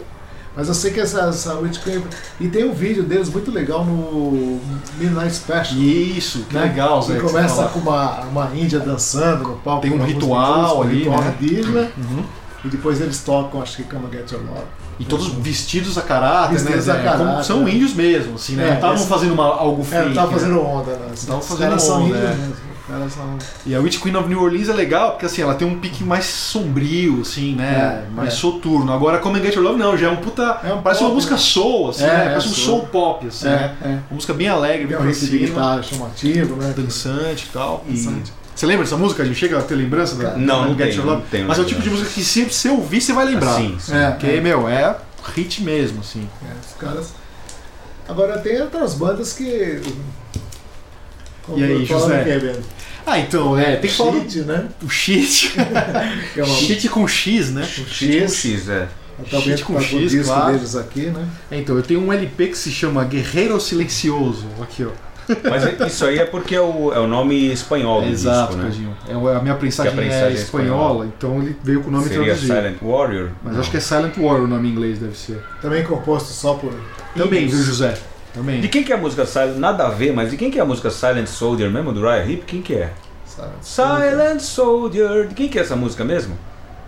[0.57, 2.03] Mas eu sei que essa, essa Witch Queen.
[2.41, 4.59] E tem um vídeo deles muito legal no
[4.97, 5.79] Midnight Special.
[5.79, 6.63] Isso, que né?
[6.63, 7.17] legal, Zé.
[7.17, 9.83] Que começa com uma, uma índia dançando no palco.
[9.83, 11.35] Tem um música ritual indígena, um ali, ritual né?
[11.39, 12.25] indígena, Uhum.
[12.65, 14.65] e depois eles tocam, acho que Come Get Your Love.
[14.99, 16.93] E todos vestidos a caráter, Vestidos né?
[16.95, 17.71] a caráter, Como são né?
[17.73, 18.65] índios mesmo, assim, né?
[18.65, 20.07] É, não estavam esse- fazendo uma, algo É, fake.
[20.07, 20.33] não tava né?
[20.39, 21.07] fazendo onda, né?
[21.27, 22.35] Tava Os fazendo são onda, índios é.
[22.35, 22.55] mesmo.
[22.89, 23.39] Os caras são.
[23.67, 26.05] E a Witch Queen of New Orleans é legal porque assim, ela tem um pique
[26.05, 28.05] mais sombrio, assim, né?
[28.07, 28.37] É, mais é.
[28.37, 28.93] soturno.
[28.93, 30.61] Agora, Come and Get Your Love, não, já é um puta.
[30.63, 31.41] É um parece pop, uma música né?
[31.41, 32.15] soul, assim, É, né?
[32.15, 32.67] é, Parece um soul.
[32.79, 33.75] soul pop, assim, né?
[33.83, 33.91] É, é.
[33.91, 36.73] Uma música bem alegre, bem cima, guitarra chamativo, né?
[36.77, 37.85] dançante e tal.
[37.89, 38.33] E- Dançante.
[38.57, 39.23] Você lembra dessa música?
[39.23, 41.09] A gente chega a ter lembrança da Não, não tenho, Love?
[41.09, 43.57] não tenho Mas é o tipo de música que se você ouvir, você vai lembrar.
[43.57, 43.95] Sim, sim.
[43.95, 44.41] É, Porque, é.
[44.41, 44.97] meu, é
[45.35, 46.27] hit mesmo, assim.
[46.43, 47.15] É, os caras.
[48.09, 49.83] Agora tem outras bandas que.
[51.55, 52.39] E aí, José?
[52.39, 52.65] Bento?
[53.05, 54.69] Ah, então, é, tem que falar Cheat, né?
[54.89, 55.53] shit.
[56.35, 57.63] Que é uma shit com X, né?
[57.63, 58.69] X com X.
[58.69, 58.89] É.
[59.31, 60.53] Tá Cheat vendo com tá X, o disco claro.
[60.55, 61.29] deles aqui, né?
[61.53, 64.47] Então, eu tenho um LP que se chama Guerreiro Silencioso.
[64.61, 65.06] Aqui, ó.
[65.49, 68.69] Mas isso aí é porque é o, é o nome espanhol do Exato, disco, né?
[68.69, 68.97] Cadinho.
[69.09, 71.93] É, a minha prensagem, Que a prensagem é é espanhola, então ele veio com o
[71.93, 72.55] nome Seria traduzido.
[72.55, 73.31] Silent Warrior?
[73.43, 75.43] Mas acho que é Silent War o nome em inglês, deve ser.
[75.61, 76.73] Também composto só por.
[77.17, 77.99] Também, viu, José?
[78.33, 78.61] Também.
[78.61, 79.57] De quem que é a música Silent?
[79.57, 82.25] Nada a ver, mas de quem que é a música Silent Soldier mesmo, do Ryan
[82.25, 82.45] Hip?
[82.47, 82.93] Quem que é?
[83.37, 83.53] sabe?
[83.61, 85.27] Silent Soldier.
[85.29, 86.37] De quem que é essa música mesmo?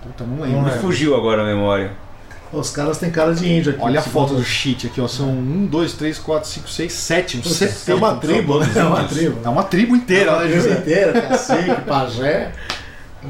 [0.03, 0.63] Puta, não Não lembro.
[0.63, 0.73] Me é.
[0.79, 1.93] fugiu agora a memória.
[2.53, 3.83] Os caras têm cara de índio aqui.
[3.83, 5.07] Olha a foto do shit aqui, ó.
[5.07, 7.39] São 1, 2, 3, 4, 5, 6, 7.
[7.39, 7.91] Uns Puta, 70.
[7.91, 8.73] É uma tribo, né?
[8.75, 9.41] É uma tribo.
[9.45, 10.79] É uma tribo inteira, uma né, tribo José?
[10.79, 12.53] inteira, cacique, pajé.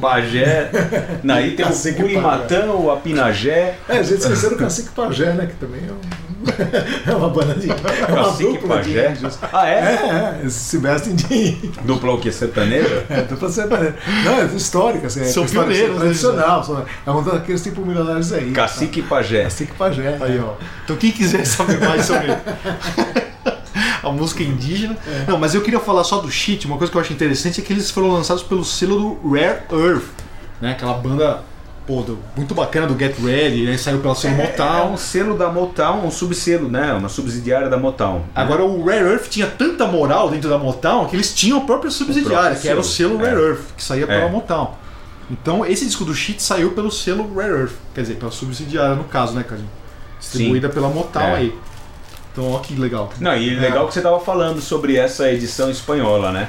[0.00, 0.70] Pajé.
[1.24, 3.76] Não, aí tem o Cacique Curimatã, o Apinagé.
[3.88, 5.46] É, a gente esqueceu do cacique pajé, né?
[5.46, 6.27] Que também é, um...
[7.06, 7.70] é uma banda de.
[7.70, 7.74] É
[8.12, 9.10] uma Cacique dupla de Pajé.
[9.10, 9.38] índios.
[9.52, 10.40] Ah, É, é?
[10.44, 11.52] é, se vestem de.
[11.82, 12.30] Dupla o que?
[12.32, 13.04] Sertaneja?
[13.08, 13.94] É, dupla sertaneja.
[14.24, 15.24] Não, é histórica, assim.
[15.24, 16.64] São é pioneiros, né, tradicional.
[16.64, 18.50] são- É um daqueles tipo milionários aí.
[18.52, 19.44] Cacique Pajé.
[19.44, 20.16] Cacique pajé.
[20.20, 20.54] Aí, ó.
[20.84, 22.28] Então quem quiser saber mais sobre
[24.02, 24.96] a música indígena.
[25.26, 27.64] Não, mas eu queria falar só do Shit, uma coisa que eu acho interessante é
[27.64, 30.04] que eles foram lançados pelo selo do Rare Earth,
[30.60, 30.72] né?
[30.72, 31.40] Aquela banda
[31.88, 32.04] pô,
[32.36, 33.76] muito bacana do Get Ready, né?
[33.78, 34.92] Saiu pela selo É, é Motown.
[34.92, 36.92] um selo da Motown, um subselo, né?
[36.92, 38.22] Uma subsidiária da Motown.
[38.34, 41.90] Agora o Rare Earth tinha tanta moral dentro da Motown que eles tinham a própria
[41.90, 43.16] subsidiária, próprio que era o selo.
[43.18, 43.48] selo Rare É.
[43.48, 44.30] Earth, que saía pela É.
[44.30, 44.74] Motown.
[45.30, 49.04] Então esse disco do Shit saiu pelo selo Rare Earth, quer dizer, pela subsidiária no
[49.04, 49.70] caso, né, Cadinho?
[50.20, 51.34] Distribuída pela Motown É.
[51.36, 51.58] aí.
[52.32, 53.10] Então, ó que legal.
[53.18, 56.48] Não, e legal que você estava falando sobre essa edição espanhola, né?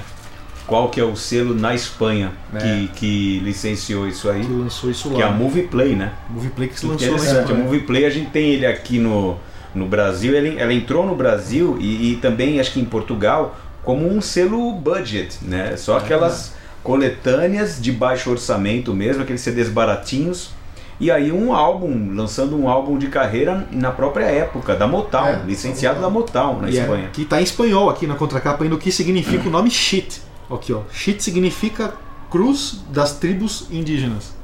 [0.70, 2.60] Qual que é o selo na Espanha É.
[2.60, 4.42] que, que licenciou isso aí?
[4.46, 5.16] Que lançou isso lá.
[5.16, 6.14] Que é a Movie Play, né?
[6.30, 7.64] Movie Play que se lançou na interessante, a Espanha.
[7.64, 9.36] Movie Play a gente tem ele aqui no,
[9.76, 14.08] no Brasil, ele, ela entrou no Brasil e, e também acho que em Portugal como
[14.08, 15.76] um selo budget, né?
[15.76, 16.54] Só aquelas
[16.84, 20.52] coletâneas de baixo orçamento mesmo, aqueles CDs baratinhos.
[21.00, 25.42] E aí um álbum, lançando um álbum de carreira na própria época, da Motown, É,
[25.48, 27.10] licenciado da Motown na E é- Espanha.
[27.14, 30.22] que tá em espanhol aqui na contracapa ainda o que significa o nome Shit.
[30.50, 30.82] Aqui, ó.
[30.92, 31.94] Shit significa
[32.30, 34.38] cruz das tribos indígenas.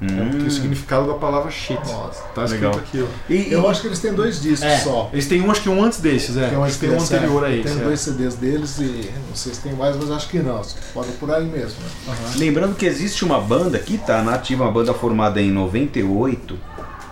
[0.00, 0.46] É Hum.
[0.46, 1.74] o significado da palavra shit.
[1.80, 2.22] Nossa.
[2.32, 2.78] Tá escrito Legal.
[2.78, 3.32] aqui, ó.
[3.32, 5.10] E, Eu acho que eles têm dois discos É, só.
[5.12, 6.48] eles têm um, acho que um antes desses, é.
[6.50, 7.46] Tem um, Eles têm um desse, anterior é.
[7.48, 7.62] a esse.
[7.64, 7.84] Tem é.
[7.84, 10.62] dois CDs deles e não sei se tem mais, mas acho que não.
[10.94, 11.80] Pode por aí mesmo.
[12.06, 12.14] Né?
[12.36, 16.56] Lembrando que existe uma banda que tá nativa, uma banda formada em 98,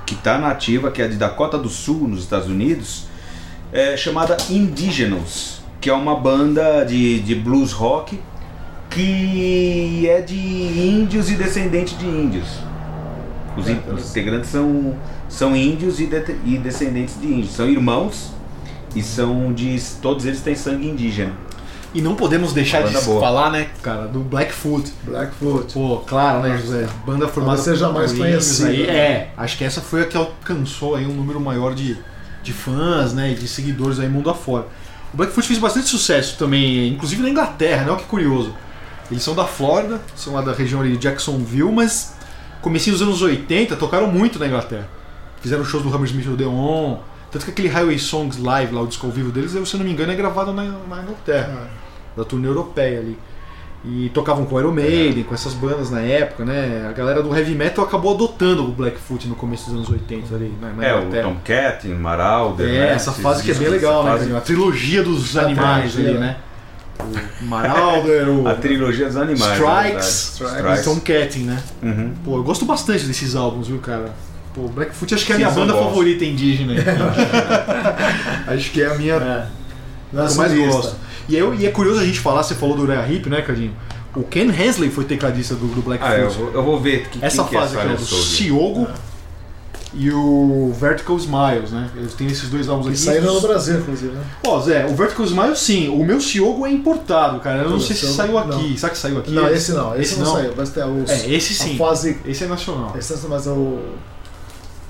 [0.07, 3.07] que tá nativa, que é de Dakota do Sul, nos Estados Unidos,
[3.73, 8.19] é, chamada Indigenous, que é uma banda de, de blues rock
[8.91, 12.47] que é de índios e descendentes de índios.
[13.57, 14.95] Os, in- os integrantes são,
[15.29, 17.53] são índios e, de- e descendentes de índios.
[17.55, 18.33] São irmãos
[18.95, 19.79] e são de.
[20.01, 21.33] Todos eles têm sangue indígena.
[21.95, 23.21] E não podemos deixar de boa.
[23.21, 24.93] falar, né, cara, do Blackfoot.
[25.05, 25.73] Blackfoot.
[25.73, 26.87] Pô, claro, né, José?
[27.07, 28.87] Banda formada Talvez seja por mais conhecida, aí.
[28.87, 28.93] né?
[28.97, 31.97] É, acho que essa foi a que alcançou aí um número maior de,
[32.43, 34.67] de fãs, né, e de seguidores aí mundo afora.
[35.16, 37.90] O Blackfoot fez bastante sucesso também, inclusive na Inglaterra, né?
[37.90, 38.55] Olha que curioso.
[39.11, 42.14] Eles são da Flórida, são lá da região ali de Jacksonville, mas
[42.61, 44.87] comecinho dos anos 80 tocaram muito na Inglaterra.
[45.40, 46.98] Fizeram shows do Hammersmith Odeon,
[47.33, 49.87] tanto que aquele Highway Songs Live, lá o disco ao vivo deles, se eu não
[49.87, 51.70] me engano, é gravado na, na Inglaterra,
[52.14, 53.18] da turnê europeia ali.
[53.85, 56.87] E tocavam com Iron Maiden, com essas bandas na época, né?
[56.91, 60.53] A galera do heavy metal acabou adotando o Blackfoot no começo dos anos 80 ali,
[60.61, 61.23] na, na É, o Inglaterra.
[61.29, 62.93] Tomcat, Marauder, É, né?
[62.95, 64.11] essa Esses fase que é bem legal, né?
[64.11, 64.35] fase-?
[64.35, 66.37] A trilogia dos animais ali, trilogia, né?
[67.43, 69.53] O Marauder, o A trilogia dos animais.
[69.53, 70.79] Strikes, e verdade.
[70.81, 70.85] Strikes.
[70.85, 71.62] Tom Catting, né?
[71.83, 72.12] Uhum.
[72.25, 74.11] Pô, eu gosto bastante desses álbuns, viu, cara?
[74.53, 75.85] Pô, Blackfoot acho que é a minha banda bons.
[75.85, 76.73] favorita indígena.
[78.49, 79.47] acho que é a minha É.
[80.12, 80.73] Nossa mais lista.
[80.73, 80.97] gosto.
[81.29, 83.75] E, eu, e é curioso a gente falar, você falou do Uriah Heep, né, Cadinho?
[84.15, 86.15] O Ken Hensley foi tecladista do, do Blackfoot.
[86.15, 88.05] Ah, eu vou, eu vou ver que, Essa quem que é fase aqui é do.
[88.05, 88.89] Ciogo
[89.93, 91.91] e o Vertical Smiles, né?
[91.97, 92.99] Eles têm esses dois álbuns aqui.
[92.99, 94.23] saíram no Brasil, inclusive, né?
[94.47, 95.89] Ó, Zé, o Vertical Smiles sim.
[95.89, 97.62] O meu Ciogo é importado, cara.
[97.62, 98.12] Eu não sei se Não.
[98.12, 98.79] saiu aqui.
[98.79, 99.31] Será que saiu aqui?
[99.33, 100.35] Não, esse não, esse, Esse não, não?
[100.35, 100.55] saiu.
[100.57, 101.75] Mas tem os, É, esse sim.
[101.75, 102.19] A fase.
[102.27, 102.95] Esse é nacional.
[102.99, 103.79] Esse, mas o.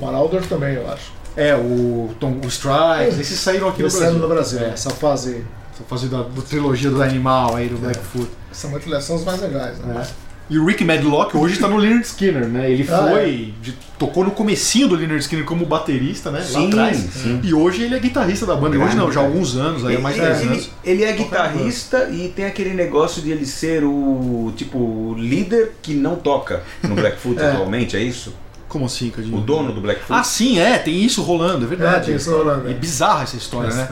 [0.00, 1.12] Marauder também, eu acho.
[1.36, 4.00] É, o, Tom, o Strikes, esses saíram aqui no Brasil.
[4.00, 4.58] saíram no Brasil.
[4.60, 4.70] É.
[4.70, 5.44] Essa fase.
[5.76, 8.28] Essa fase da, da trilogia do animal aí, do Blackfoot.
[8.50, 10.02] São muito são os mais legais, né?
[10.22, 10.26] É.
[10.48, 12.70] E o Rick Medlock hoje tá no Leonard Skinner, né?
[12.70, 13.52] Ele Ah, foi.
[13.60, 16.38] de- tocou no comecinho do Leonard Skinner como baterista, né?
[16.38, 16.96] lá Sim, atrás.
[16.96, 17.40] sim.
[17.42, 18.76] E hoje ele é guitarrista da banda.
[18.76, 20.70] E hoje não, já há alguns anos, aí há mais de ele, 10 ele- anos.
[20.84, 26.14] ele é guitarrista e tem aquele negócio de ele ser o tipo líder que não
[26.16, 27.50] toca no Blackfoot É.
[27.50, 28.32] atualmente, é isso?
[28.68, 29.36] Como assim, Cadinho?
[29.36, 30.12] O dono do Blackfoot?
[30.20, 32.06] Ah, sim, é, tem isso rolando, é É, verdade.
[32.06, 32.70] tem isso rolando.
[32.70, 33.88] É bizarra essa história, né?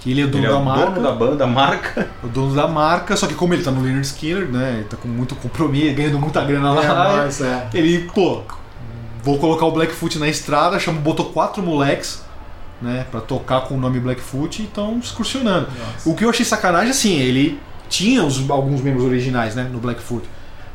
[0.00, 0.90] Que ele é dono ele é da o marca.
[0.90, 2.08] dono da banda, marca.
[2.22, 4.74] O dono da marca, só que como ele tá no Leonard Skinner, né?
[4.76, 6.84] Ele tá com muito compromisso, ganhando muita grana lá.
[6.84, 7.68] É, mas é.
[7.74, 8.42] Ele, pô,
[9.22, 12.22] vou colocar o Blackfoot na estrada, chama, botou quatro moleques,
[12.80, 15.66] né, pra tocar com o nome Blackfoot e estão excursionando.
[16.06, 17.58] O que eu achei sacanagem, assim, ele
[17.88, 20.24] tinha os- alguns membros originais, né, no Blackfoot.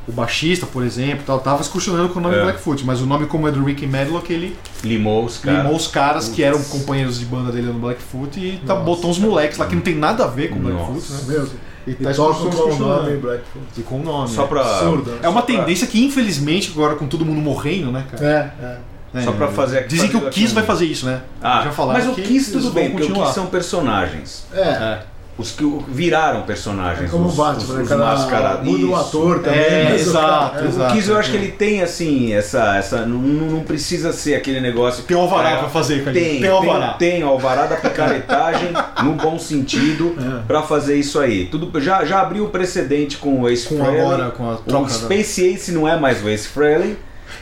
[0.07, 2.41] O baixista, por exemplo, tal, tava excursionando com o nome É.
[2.43, 5.61] Blackfoot, mas o nome como é do Ricky Medlock, ele Limou os caras.
[5.63, 8.85] limou os caras que eram companheiros de banda dele no Blackfoot e tá, Nossa.
[8.85, 11.31] botou uns moleques lá que não tem nada a ver com o Blackfoot, Nossa.
[11.31, 11.47] né?
[11.87, 13.65] E E tá tocam com o nome Blackfoot.
[13.77, 14.29] E com o nome.
[14.29, 14.47] Só né?
[14.49, 15.11] pra, Absurdo.
[15.11, 15.17] né?
[15.23, 18.25] É uma Só pra- tendência que, infelizmente, agora com todo mundo morrendo, né, cara?
[18.59, 18.77] É, é.
[19.15, 21.21] É, Só pra fazer Dizem que o Kiss aqui vai fazer isso, né?
[21.39, 23.25] Ah, Já falaram mas o Kiss tudo bem, porque o continuar.
[23.27, 24.45] Kiss são personagens.
[24.51, 24.59] É.
[24.61, 25.03] É.
[25.35, 27.07] Os que o- viraram personagens.
[27.07, 27.81] É como o os, Batman, os, né?
[27.83, 28.65] os Cada mascarados.
[28.69, 29.59] muda o ator também.
[29.59, 30.91] É, o exato, cara- é, exato.
[30.93, 32.75] O Kiss eu acho que ele tem assim, essa.
[32.77, 35.03] essa não, não precisa ser aquele negócio.
[35.05, 36.23] Tem alvará É, pra fazer, Cadinho.
[36.25, 36.87] Tem, Tem alvará.
[36.93, 38.69] Tem, tem alvará da picaretagem,
[39.03, 40.43] no bom sentido, É.
[40.45, 41.45] pra fazer isso aí.
[41.45, 44.01] Tudo, já, já abriu o precedente com o Ace Com Frehley.
[44.01, 44.93] agora, com a O troca da...
[44.93, 46.95] Space Ace não é mais o Ace Frehley.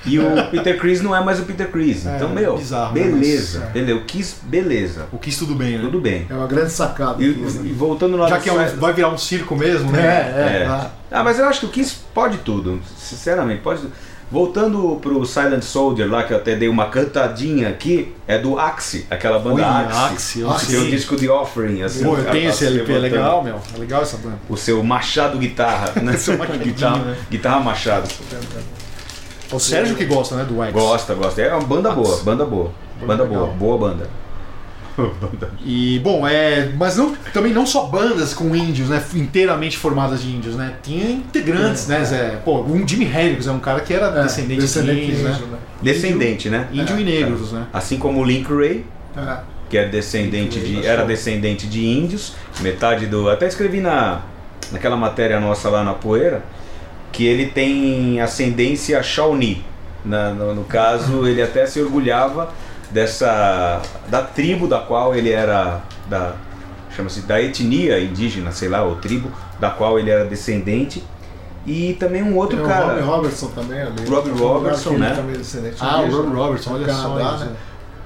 [0.05, 2.05] E o Peter Chris não é mais o Peter Chris.
[2.05, 3.03] É, Então, meu, bizarro, né?
[3.03, 3.59] beleza.
[3.59, 3.69] Mas, é.
[3.79, 3.97] Entendeu?
[3.97, 5.05] O Kiss, beleza.
[5.11, 5.83] O Kiss tudo bem, né?
[5.83, 6.25] Tudo bem.
[6.29, 7.23] É uma grande sacada.
[7.23, 7.69] E, Kiss, né?
[7.69, 10.33] e voltando lá Já que é um- vai virar um circo mesmo, É, né?
[10.35, 10.63] é.
[10.63, 10.65] É.
[10.67, 10.89] ah.
[11.11, 13.91] Ah, mas eu acho que o Kiss pode tudo, sinceramente, pode tudo.
[14.31, 19.05] Voltando pro Silent Soldier lá, que eu até dei uma cantadinha aqui, é do Axe,
[19.09, 20.13] aquela banda Oi, Axe.
[20.13, 20.89] Axe, eu o seu sei.
[20.89, 22.01] disco de Offering, assim.
[22.05, 23.59] Pô, o eu tenho tá esse se LP, é legal, meu.
[23.75, 24.37] É legal essa banda.
[24.47, 26.15] O seu Machado Guitarra, né?
[26.15, 27.17] Seu machadinho, guitarra, né?
[27.29, 28.07] guitarra Machado.
[29.51, 30.73] É o Sérgio que gosta, né, do Wax.
[30.73, 31.41] Gosta, gosta.
[31.41, 32.71] É uma banda boa, banda boa.
[33.05, 33.55] Banda boa, legal.
[33.55, 34.07] boa banda.
[35.65, 36.69] E, bom, é.
[36.77, 39.01] Mas não, também não só bandas com índios, né?
[39.15, 40.73] Inteiramente formadas de índios, né?
[40.83, 42.39] Tinha integrantes, né, Zé?
[42.43, 45.31] Pô, um Jimi Hendrix é um cara que era É, descendente, descendente de índios, né?
[45.31, 45.57] índio, né?
[45.81, 46.67] Descendente, né?
[46.71, 47.65] Índio e negros, né?
[47.73, 48.85] Assim como o Link Ray,
[49.15, 49.37] É.
[49.69, 53.29] que é descendente de, era descendente de índios, metade do.
[53.29, 54.21] Até escrevi na,
[54.71, 56.43] naquela matéria nossa lá na Poeira,
[57.11, 59.63] que ele tem ascendência Shawnee.
[60.03, 62.49] Na- no, no caso, ele até se orgulhava
[62.89, 63.81] dessa.
[64.09, 65.81] da tribo da qual ele era.
[66.09, 66.33] da
[66.95, 71.03] chama-se da etnia indígena, sei lá, ou tribo, da qual ele era descendente.
[71.65, 72.87] E também um outro Tem o cara.
[72.87, 74.05] Robbie Robertson também ali.
[74.09, 75.13] Robbie lugar Robertson, né?
[75.15, 76.11] também é descendente Ah, o.
[76.11, 77.15] Rob Robertson, olha só.
[77.15, 77.51] Né?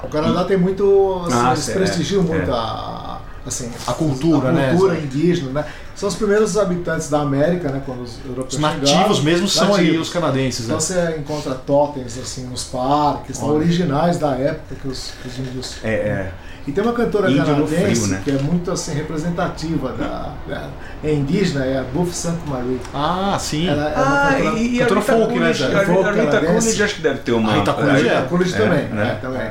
[0.04, 1.24] O Canadá tem muito.
[1.26, 2.26] Assim, Ah, eles prestigiam é.
[2.26, 3.22] muito a.
[3.48, 4.70] Assim, A cultura, a né?
[4.72, 5.66] cultura indígena, né?
[5.96, 7.82] São os primeiros habitantes da América, né?
[7.86, 9.24] Quando os europeus Os nativos chegaram.
[9.24, 10.66] mesmo são aí os canadenses, né?
[10.68, 13.60] Então você encontra totens assim nos parques, são Olha.
[13.60, 15.76] originais da época que os, que os índios.
[15.84, 16.32] É, é.
[16.68, 18.22] E tem uma cantora Índio canadense frio, né?
[18.24, 20.70] que é muito assim representativa da, da
[21.04, 22.80] é indígena, é a Buff Sainte Marie.
[22.92, 23.68] Ah, sim.
[23.70, 25.66] Ela é uma Ah, cantora- e, e a cantora Rita folk, né, Coolidge, Zé?
[25.66, 26.48] a Rita- Folk a Rita canadense.
[26.58, 27.52] Coolidge acho que deve ter uma.
[27.52, 29.12] A Rita Coolidge É, a Coolidge também, né?
[29.12, 29.48] é, também.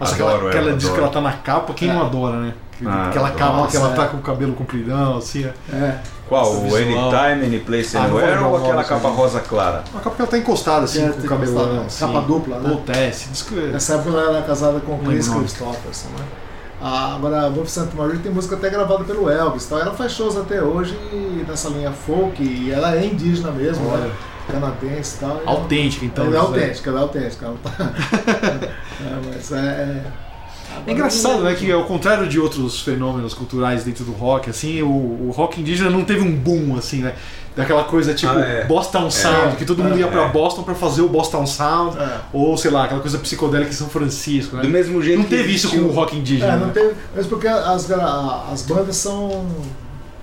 [0.00, 1.92] Nossa, Adoro aquela, aquela ela, diz que ela tá na capa, quem É.
[1.92, 2.54] não adora, né?
[2.86, 3.38] Ah, aquela adoro.
[3.38, 4.08] capa que ela Nossa, tá é.
[4.08, 5.44] com o cabelo compridão, assim.
[5.44, 5.52] é.
[5.74, 5.98] É.
[6.28, 6.42] Qual?
[6.42, 6.76] Essa O.
[6.76, 9.82] Anytime, Any Place, Ah, Anywhere lembrar ou aquela capa rosa clara?
[9.92, 11.62] Uma capa que ela tá encostada, assim, É, com o tem cabelão.
[11.64, 12.06] encostada, Assim.
[12.14, 12.68] capa dupla, né?
[12.70, 15.28] Puta, é, é- Nessa época ela era casada com o Chris.
[15.28, 16.24] Christopherson, né?
[16.80, 19.64] A, agora, a Wolf Santa Maria tem música até gravada pelo Elvis.
[19.66, 20.96] Então ela faz shows até hoje
[21.48, 24.02] nessa linha folk e ela é indígena mesmo, Olha.
[24.04, 24.10] né?
[24.48, 25.30] canadense e tal.
[25.42, 26.24] Ela- Autêntica, então.
[26.26, 27.46] ela é autêntica, ela é autêntica.
[27.46, 27.92] Ela tá...
[29.00, 30.02] é, mas é.
[30.86, 34.86] É engraçado, né, que ao contrário de outros fenômenos culturais dentro do rock, assim, o,
[34.86, 37.14] o rock indígena não teve um boom, assim, né?
[37.56, 38.64] Daquela coisa tipo Ah, é.
[38.66, 40.28] Boston Sound, que todo mundo ia pra é.
[40.28, 42.18] Boston pra fazer o Boston Sound, É.
[42.32, 44.62] ou sei lá, aquela coisa psicodélica em São Francisco, né?
[44.62, 46.52] Do mesmo jeito Não que teve isso com o rock indígena.
[46.52, 46.72] É, não né?
[46.72, 46.94] teve.
[47.16, 49.46] Mas porque as, as bandas são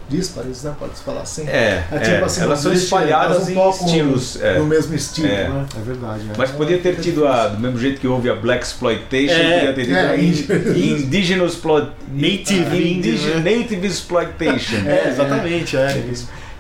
[0.10, 0.74] díspares, né?
[0.80, 1.48] Pode se falar assim.
[1.48, 4.42] É, é, elas são não existe- espalhadas elas não em tocam estilos.
[4.42, 4.60] é.
[4.60, 5.50] No mesmo estilo, É.
[5.50, 5.66] né?
[5.76, 6.34] É verdade, né?
[6.38, 7.48] Mas podia ter tido a.
[7.48, 10.46] Do mesmo jeito que houve a Black Exploitation, É, podia ter tido é, a indi-
[11.04, 12.54] Indigenous Exploit- Native
[12.94, 13.58] Indi- Indian, né?
[13.58, 14.78] Native Exploitation.
[14.88, 16.04] É, exatamente, é.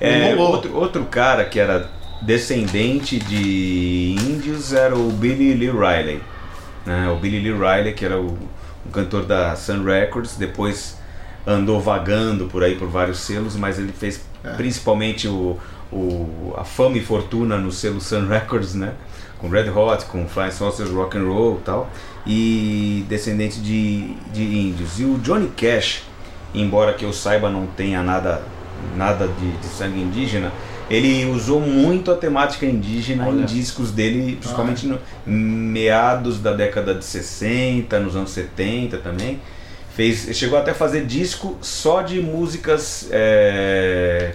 [0.01, 1.89] É, outro, outro cara que era
[2.21, 6.21] descendente de índios era o Billy Lee Riley.
[6.85, 7.09] né?
[7.09, 8.37] O Billy Lee Riley, que era o,
[8.85, 10.97] um cantor da Sun Records, depois
[11.45, 14.49] andou vagando por aí por vários selos, mas ele fez É.
[14.53, 15.57] principalmente o,
[15.91, 18.93] o- a fama e fortuna no selo Sun Records, né?
[19.39, 21.89] Com Red Hot, com Flying Saucers Rock and Roll e tal,
[22.25, 24.99] e descendente de, de índios.
[24.99, 26.03] E o Johnny Cash,
[26.53, 28.41] embora que eu saiba não tenha nada,
[28.95, 30.51] nada de, de sangue indígena,
[30.89, 33.41] ele usou muito a temática indígena Olha.
[33.41, 39.39] em discos dele, principalmente no meados da década de 60, nos anos 70 também.
[39.95, 44.33] Fez, chegou até a fazer disco só de músicas é,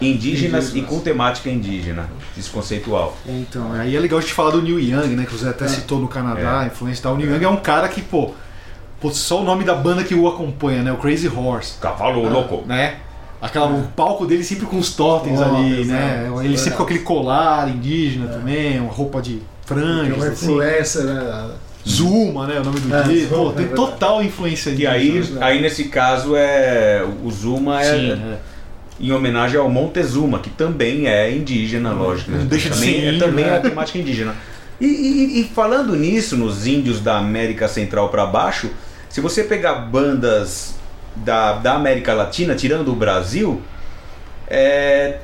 [0.00, 0.74] indígenas, Indígenas.
[0.74, 3.16] e com temática indígena, disco conceitual.
[3.26, 5.24] É, Então, aí é legal a gente falar do Neil Young, né?
[5.26, 7.14] Que o Zé até citou no Canadá, a influência e tal.
[7.14, 8.32] O Neil Young é um cara que, pô,
[9.00, 10.92] pô, só o nome da banda que o acompanha, né?
[10.92, 11.78] O Crazy Horse.
[11.80, 12.62] Cavalo louco.
[12.66, 12.96] né?
[13.40, 16.28] Aquela, o palco dele sempre com os totens ali, né?
[16.28, 16.44] né?
[16.44, 16.56] Ele É.
[16.56, 20.44] sempre com aquele colar indígena também, uma roupa de franjas, uma assim.
[20.46, 21.50] influência, né?
[21.88, 22.58] Zuma, né?
[22.60, 23.34] O nome do É, disco.
[23.34, 23.74] Pô, é tem verdade.
[23.76, 25.44] total influência E aí, indígena.
[25.44, 28.36] aí nesse caso é o Zuma é Sim, é.
[28.98, 32.30] em homenagem ao Montezuma, que também é indígena, lógico.
[32.32, 32.38] né?
[32.38, 33.50] Não deixa de também, ser é, índio, também né?
[33.52, 34.34] é a temática indígena.
[34.80, 38.68] E, e- e falando nisso, nos índios da América Central para baixo,
[39.08, 40.74] se você pegar bandas
[41.14, 43.62] da, da América Latina, tirando o Brasil,
[44.48, 45.18] é,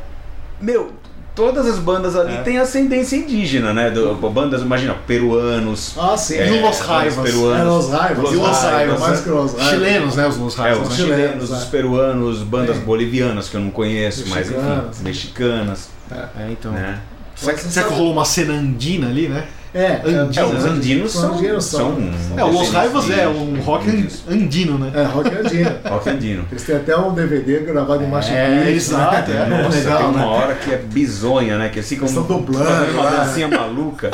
[0.60, 0.92] meu,
[1.34, 2.42] todas as bandas ali É.
[2.42, 3.90] têm ascendência indígena, né?
[3.90, 5.94] Do, bandas, imagina, peruanos.
[5.98, 6.36] Ah, sim.
[6.36, 7.24] é, E o Los Raivas.
[7.30, 7.60] peruanos.
[7.60, 8.18] É, Los Raivas.
[8.24, 9.70] Los E Los Raivas, mais que Los Raivas.
[9.70, 10.26] Chilenos, né?
[10.26, 10.96] Os Los É, Raivas, os né?
[10.96, 11.66] chilenos, chilenos, os é.
[11.70, 12.80] peruanos, bandas É.
[12.80, 14.58] bolivianas que eu não conheço, mas enfim,
[15.02, 15.88] Mexicanas.
[16.10, 16.72] É, então.
[16.72, 17.00] né?
[17.34, 19.44] Será, que, Você será que rolou uma cena andina ali, né?
[19.74, 20.70] É, Andinos, É, os né?
[20.70, 24.76] andinos são, andinos são, são- É, o Los descendentes Raivas de é um rock andino,
[24.78, 24.92] né?
[24.94, 25.70] É, rock andino.
[25.88, 26.44] Rock andino.
[26.50, 28.68] Eles têm até um DVD gravado em Machu É, Picchu.
[28.70, 29.42] exato, né?
[29.42, 29.48] é.
[29.48, 30.24] Muito Nossa, legal, tem uma né?
[30.26, 31.68] hora que é bizonha, né?
[31.70, 33.16] Que eles ficam Eles estão dublando, uma né?
[33.16, 34.10] dancinha maluca.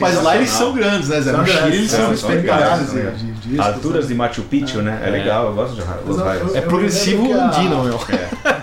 [0.00, 1.30] Mas lá eles são grandes, né, Zé?
[1.32, 3.12] São No Chile grandes, eles são especializados né?
[3.16, 4.08] de discos, Alturas né?
[4.08, 5.00] de Machu Picchu, né?
[5.02, 5.10] É, É.
[5.10, 6.54] legal, eu gosto de eu- Raivas.
[6.54, 7.98] É progressivo andino, meu.
[8.08, 8.61] É,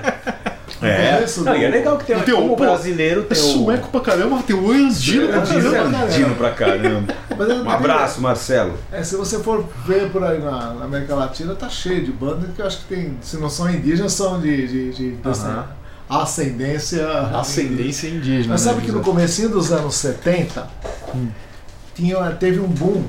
[0.80, 3.46] começo Não, e é legal que tem, Tem o- como brasileiro É tem o...
[3.46, 5.98] sueco pra caramba, tem o andino pra caramba.
[6.06, 7.14] andino pra caramba.
[7.66, 8.74] Um abraço, Marcelo.
[8.92, 12.50] É, se você for ver por aí na, na América Latina, tá cheio de bandas
[12.56, 15.66] que eu acho que tem, se não são indígenas, são de, de, de, de Aham.
[16.10, 17.08] ascendência.
[17.34, 18.54] Ascendência indígena.
[18.54, 19.04] Mas sabe né, que no Zé?
[19.04, 20.68] comecinho dos anos 70
[21.96, 23.04] tinha, teve um boom.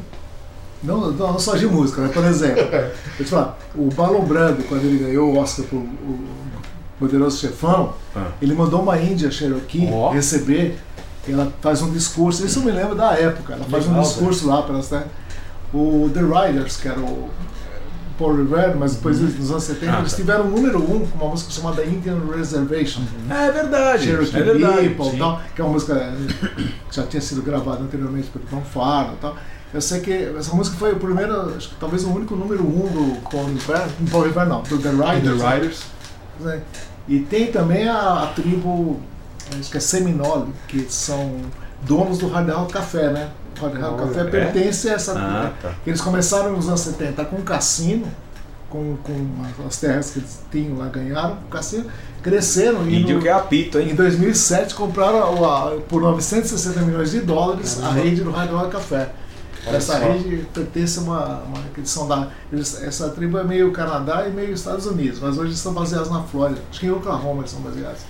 [0.82, 2.08] Não, não só de música, né?
[2.12, 2.62] Por exemplo,
[3.18, 6.26] eu te falar, o Balon Brando, quando ele ganhou o Oscar pro o
[7.00, 8.28] Poderoso Chefão, Ah.
[8.40, 10.10] ele mandou uma índia Cherokee Ó.
[10.10, 10.78] receber,
[11.28, 14.62] ela faz um discurso, isso eu me lembro da época, ela faz um discurso lá
[14.62, 15.04] para né?
[15.74, 17.28] O The Riders, que era o
[18.18, 19.28] Paul Revere, mas depois Uhum.
[19.38, 20.16] nos anos 70 Ah, eles tá.
[20.18, 23.00] tiveram o número um com uma música chamada Indian Reservation.
[23.30, 24.88] É verdade, Cherokee é verdade.
[24.90, 26.12] People, tal, que é uma música
[26.90, 28.62] que já tinha sido gravada anteriormente pelo Tom
[29.14, 29.36] e tal.
[29.72, 32.88] Eu sei que essa música foi o primeiro, acho que talvez o único número um
[32.88, 35.38] do Paul Revere, não Paul Revere não, do The Riders.
[35.40, 35.82] The Riders.
[36.40, 36.60] né?
[37.10, 38.98] E tem também a, a tribo,
[39.58, 41.32] acho que é Seminole, que são
[41.82, 43.28] donos do Hard Café, né?
[43.60, 44.24] O Hard Café é?
[44.24, 45.26] pertence a essa tribo.
[45.28, 45.72] Ah, tá.
[45.86, 48.06] Eles começaram nos anos 70 com um cassino,
[48.70, 51.86] com, com as terras que eles tinham lá, ganharam o cassino,
[52.22, 53.94] cresceram e Índio no- que é apito, em hein?
[53.96, 59.10] 2007 compraram a- por 960 milhões de dólares a rede do Hard Café.
[59.66, 60.12] Olha Essa só.
[60.12, 62.28] rede pertence a uma, uma são da.
[62.52, 66.22] eles- essa tribo é meio Canadá e meio Estados Unidos, mas hoje estão baseados na
[66.22, 66.60] Flórida.
[66.70, 68.00] Acho que em Oklahoma eles são baseados.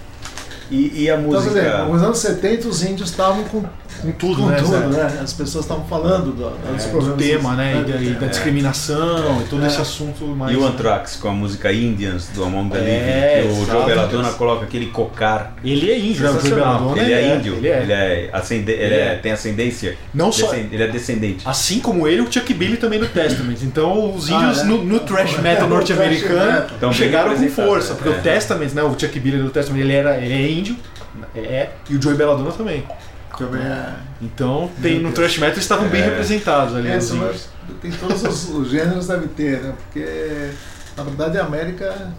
[0.71, 1.55] E, e a Então, música.
[1.55, 3.65] dizer, nos anos 70 os índios estavam com
[4.03, 4.57] com tudo, Com né?
[4.57, 5.19] tudo, né?
[5.23, 7.27] As pessoas estavam falando do, dos É, do problemas.
[7.27, 7.85] tema, né?
[7.87, 8.29] E da, e da É.
[8.31, 9.67] discriminação e todo É.
[9.67, 10.55] esse assunto mais.
[10.55, 13.75] E o Anthrax com a música Indians do Among the É, Living, que o Joe
[13.75, 13.87] exato.
[13.87, 15.55] Belladonna coloca aquele cocar.
[15.63, 16.31] Ele é índio, né?
[16.31, 16.43] O.
[16.43, 17.83] Belladonna, Ele é índio, Ele é.
[17.83, 19.15] ele é ascende- ele é- é.
[19.17, 19.97] tem ascendência.
[20.15, 21.43] Não só- Ele é descendente.
[21.47, 23.59] Assim como ele, o Chuck Billy também no Testament.
[23.63, 24.65] Então os índios Ah, é?
[24.65, 27.93] no, no thrash É, metal no norte-americano chegaram com força.
[27.93, 27.97] é.
[27.97, 28.13] Porque É.
[28.13, 28.83] o Testament, né?
[28.83, 30.60] O Chuck Billy do Testament, ele, era, ele é índio.
[31.35, 32.85] É, e o Joey Belladonna também.
[33.37, 33.95] Também é.
[34.21, 36.05] Então tem, no thrash metal eles estavam bem É.
[36.07, 36.89] representados ali.
[36.89, 36.99] É,
[37.81, 39.75] tem todos os, os gêneros deve ter, né?
[39.85, 40.51] Porque
[40.97, 42.13] na verdade a América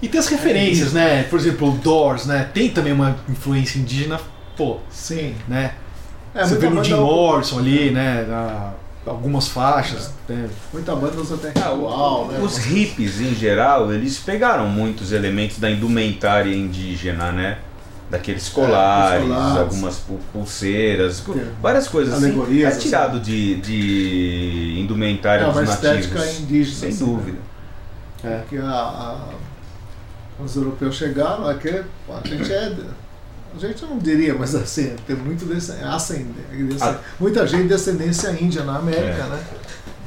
[0.00, 1.22] E tem as referências, né?
[1.24, 2.48] Por exemplo, o Doors, né?
[2.52, 4.18] Tem também uma influência indígena,
[4.56, 5.34] pô, sim.
[5.46, 5.74] né?
[6.34, 8.24] É, Você vê no Jim Morrison ali, né?
[8.26, 8.72] na-
[9.06, 10.10] algumas faixas.
[10.28, 10.48] né?
[10.72, 11.74] Muita banda usa até Ah,
[12.30, 12.38] né?
[12.40, 17.58] Os hippies, em geral, eles pegaram muitos elementos da indumentária indígena, né?
[18.10, 19.58] Daqueles colares, os colares.
[19.58, 22.26] algumas pu- pulseiras, Tem várias coisas assim.
[22.26, 25.74] alegorias, É tirado de, de indumentária É dos nativos.
[26.04, 26.76] estética indígena.
[26.76, 27.38] Sem assim, dúvida.
[28.22, 28.36] É.
[28.38, 29.28] Porque a, a-
[30.44, 32.72] os europeus chegaram, aqui, a gente é.
[33.54, 36.96] A gente não diria, mas assim, tem muito desse, ascend- desse- Ah.
[37.20, 39.28] muita gente de descendência índia na América, É.
[39.30, 39.38] né?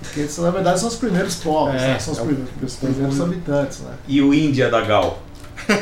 [0.01, 1.99] Porque eles, na verdade são os primeiros povos, É, né?
[1.99, 3.91] são os é o- primeiros, os primeiros habitantes, né?
[4.07, 5.19] E o Índia da Gal.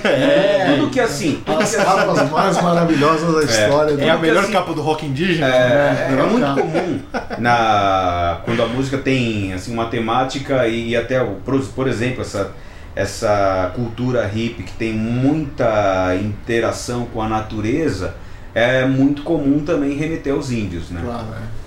[0.04, 1.42] É, Tudo que assim.
[1.46, 4.02] tudo as que assim- capas mais maravilhosas da história.
[4.02, 5.48] É a do- melhor assim- capa do rock indígena.
[5.48, 6.62] É, É, é melhor muito capa.
[6.62, 7.00] comum
[7.40, 11.20] na, quando a música tem assim, uma temática e, e até,
[11.76, 12.52] por exemplo, essa,
[12.96, 18.16] essa cultura hippie que tem muita interação com a natureza,
[18.54, 21.02] é muito comum também remeter aos índios, né?
[21.04, 21.64] Claro, é.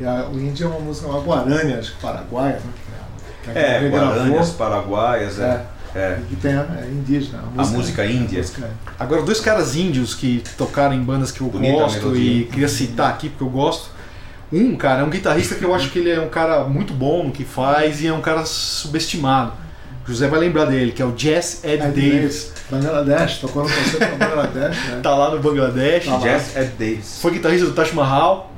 [0.00, 2.72] E a, o índio é uma música, uma guarani, acho que paraguaia, né?
[3.44, 5.64] Que que É, regravou, guaranias, paraguaias, é.
[5.94, 6.18] é.
[6.22, 7.42] E que tem a, é indígena.
[7.56, 8.38] A música índia.
[8.38, 8.70] música é.
[8.98, 12.68] Agora, dois caras índios que tocaram em bandas que eu Bonita a gosto e queria
[12.68, 13.90] citar aqui porque eu gosto.
[14.50, 17.24] Um, cara, é um guitarrista que eu acho que ele é um cara muito bom
[17.24, 19.52] no que faz e é um cara subestimado.
[20.08, 22.50] O José vai lembrar dele, que é o Jazz Ed, Ed Davis.
[22.70, 25.00] Bangladesh, tocou no concerto no Bangladesh, né?
[25.02, 26.06] Tá lá no Bangladesh.
[26.06, 26.18] Tá lá.
[26.20, 27.18] Jazz Ed Davis.
[27.20, 28.50] Foi guitarrista do Taj Mahal.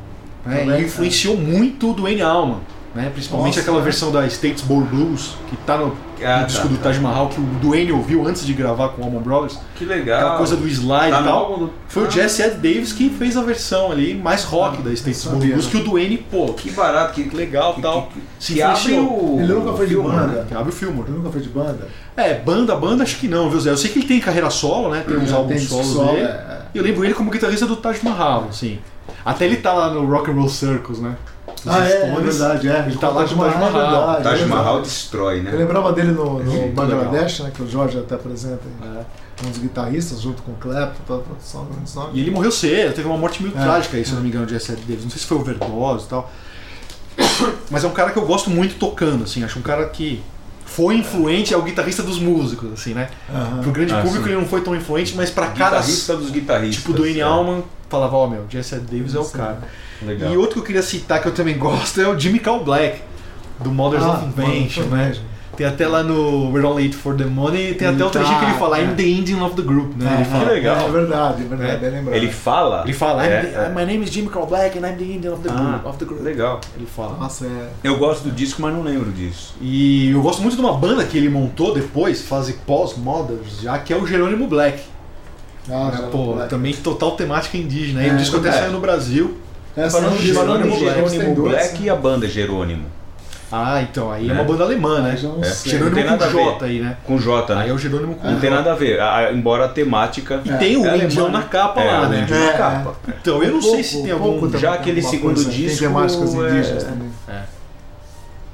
[0.46, 2.60] Né, Também, e influenciou muito o Duane Allman.
[2.92, 3.84] Né, principalmente Nossa, aquela né?
[3.84, 6.82] versão da States Born Blues, que tá no, Ah, no disco tá, do tá.
[6.82, 9.56] Taj Mahal, que o Duane ouviu antes de gravar com o Allman Brothers.
[9.76, 10.18] Que legal.
[10.20, 11.56] Aquela coisa do slide Tá e tal.
[11.56, 12.10] do- Foi o Ah.
[12.10, 15.66] Jesse Ed Davis que fez a versão ali mais rock da States sabia, Born Blues,
[15.68, 18.08] que o Duane, pô, Que barato, que, que legal que, tal.
[18.12, 19.36] que, Se que abre o.
[19.38, 20.26] Ele nunca foi de filme, banda.
[20.26, 20.44] né?
[20.48, 21.00] Que abre o filme.
[21.06, 21.88] Ele nunca foi de banda.
[22.16, 23.70] É, banda, banda acho que não, viu Zé?
[23.70, 25.04] Eu sei que ele tem carreira solo, né?
[25.06, 26.22] Tem uns álbuns solos solo, dele.
[26.24, 28.80] é, E eu lembro ele como guitarrista do Taj Mahal, assim.
[29.24, 31.14] Até ele tá lá no Rock and Roll Circus, né?
[31.64, 32.84] Dos Ah, é, é verdade, é.
[32.86, 34.22] Ele tá lá com o Taj é Mahal.
[34.22, 35.50] Taj é Mahal destrói, né?
[35.52, 39.46] Eu lembrava dele no, no Bangladesh, né, que o Jorge até apresenta, É.
[39.46, 41.94] um dos guitarristas, junto com o Clapton, tal, só nomes.
[42.14, 44.12] E ele morreu cedo, teve uma morte meio É, trágica aí, se é.
[44.12, 45.02] eu não me engano, de Ed Davis.
[45.04, 46.30] Não sei se foi overdose e tal.
[47.70, 49.44] Mas é um cara que eu gosto muito tocando, assim.
[49.44, 50.22] Acho um cara que
[50.64, 53.10] foi influente, é o guitarrista dos músicos, assim, né?
[53.28, 53.58] Aham.
[53.62, 54.30] Pro grande Ah, público sim.
[54.30, 56.76] ele não foi tão influente, mas pra caras Guitarrista dos guitarristas.
[56.84, 57.22] tipo Duane é.
[57.22, 59.58] Allman, falava, ó meu, Jesse Davis é o cara.
[60.00, 60.32] Legal.
[60.32, 63.02] E outro que eu queria citar que eu também gosto é o Jimmy Cal Black,
[63.58, 65.14] do Mothers Ah, of Invention, né?
[65.56, 68.38] Tem até lá no We're All Late for the Money, tem até Ele o trechinho
[68.38, 68.84] que ele tá, fala, é.
[68.84, 70.06] I'm the Indian of the group, né?
[70.14, 70.44] ele Ah, fala.
[70.44, 70.76] Que legal.
[70.86, 71.88] É verdade, é verdade, É.
[71.90, 72.16] lembrado.
[72.16, 72.82] Ele fala.
[72.84, 73.68] Ele fala, I'm É, the- é.
[73.68, 75.98] My name is Jimmy Carl Black and I'm the Indian of the, Ah, group, of
[75.98, 76.22] the group.
[76.22, 76.60] legal.
[76.76, 77.16] Ele fala.
[77.18, 77.68] Nossa, é.
[77.84, 79.54] Eu gosto do disco, mas não lembro disso.
[79.60, 83.92] E eu gosto muito de uma banda que ele montou depois, fase pós-Mothers, já que
[83.92, 84.80] é o Jerônimo Black.
[85.70, 86.50] Ah, já Pô, Black.
[86.50, 88.02] também total temática indígena.
[88.02, 88.52] E É, o disco até é.
[88.52, 89.36] saiu no Brasil.
[89.76, 90.76] Essa é Falando de Jerônimo?
[90.78, 91.86] Jerônimo dois, Black né?
[91.86, 92.84] e a banda Jerônimo.
[93.52, 94.34] Ah, então, aí é, É.
[94.34, 95.18] uma banda alemã, né?
[95.22, 95.52] Não É.
[95.64, 96.44] Jerônimo tem com nada a ver.
[96.44, 96.96] J aí, né?
[97.04, 97.62] Com J, né?
[97.62, 98.40] Aí é o Jerônimo com Não J.
[98.40, 100.40] tem nada a ver, a- embora a temática.
[100.44, 102.20] E tem o é alemã, na capa é, lá, o né?
[102.22, 102.94] índio É, na capa.
[103.08, 104.48] Então, eu não sei se tem algum.
[104.58, 107.08] já aquele segundo disco, Tem temáticas é- indígenas também.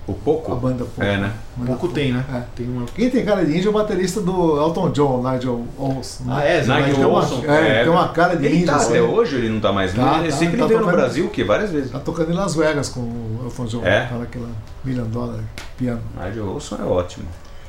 [0.07, 0.53] O pouco?
[0.53, 1.03] A banda pouco.
[1.03, 1.33] É, né?
[1.67, 2.25] Pouco tem, né?
[2.33, 2.43] É.
[2.55, 2.87] Tem uma.
[2.87, 6.25] Quem tem cara de índio é o baterista do Elton John, Nigel Olson.
[6.25, 6.35] né?
[6.37, 7.83] Ah, é, Nigel mas tem uma, Olson, é, é.
[7.83, 8.67] tem uma cara de Ele índio.
[8.69, 8.91] tá assim.
[8.91, 9.93] até hoje, ele não tá mais.
[9.93, 11.43] Tá, eu tá, que ele tá veio no Brasil o quê?
[11.43, 11.91] Várias vezes.
[11.91, 14.05] Tá tocando em Las Vegas com o Elton John, É?
[14.07, 14.49] tá naquela
[14.85, 15.41] Million Dollar
[15.77, 16.01] Piano.
[16.25, 17.27] Nigel Olson é ótimo.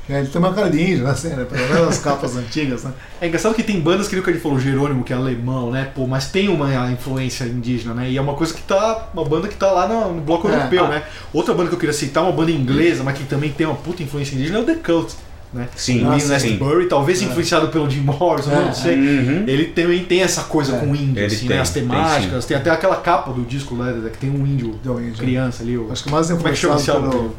[0.08, 1.10] É, ele tem uma cara de índio, né?
[1.10, 1.44] Assim, né?
[1.44, 2.92] Pelo menos as capas antigas, né?
[3.20, 5.70] É engraçado que tem bandas que nem o que ele falou, Jerônimo, que é alemão,
[5.70, 5.90] né?
[5.94, 8.10] Pô, mas tem uma influência indígena, né?
[8.10, 9.08] E é uma coisa que tá.
[9.12, 10.54] Uma banda que tá lá no, no bloco É.
[10.54, 10.88] europeu, Ah.
[10.88, 11.02] né?
[11.32, 14.02] Outra banda que eu queria citar, uma banda inglesa, mas que também tem uma puta
[14.02, 15.14] influência indígena, é o The Cult.
[15.50, 15.66] Né?
[15.76, 16.34] Sim, o sim.
[16.34, 17.24] Astbury, talvez É.
[17.24, 18.96] influenciado pelo Jim Morrison, É, não sei.
[18.96, 19.44] Uhum.
[19.46, 20.78] Ele também tem essa coisa É.
[20.78, 21.60] com o índio, assim, tem, né?
[21.62, 23.94] As tem temáticas, tem, até aquela capa do disco, né?
[24.12, 25.14] Que tem um índio Deu índio.
[25.16, 25.90] criança ali, o...
[25.90, 27.34] Acho que mais Como é que chama influenciado pelo,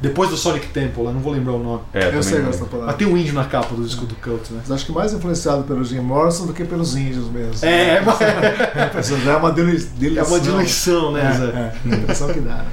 [0.00, 1.80] Depois do Sonic Temple, não vou lembrar o nome.
[1.94, 2.66] É, Eu sei não que você tá lembro.
[2.70, 2.86] falando.
[2.86, 4.60] Mas tem um índio na capa do disco do Cult, né?
[4.62, 7.54] Mas acho que mais influenciado pelo Jim Morrison do que pelos índios mesmo.
[7.66, 8.18] É, mas
[9.06, 11.72] Isso já é uma delu- é uma diluição, né?
[11.86, 12.54] É, é, impressão que dá.
[12.56, 12.64] Né?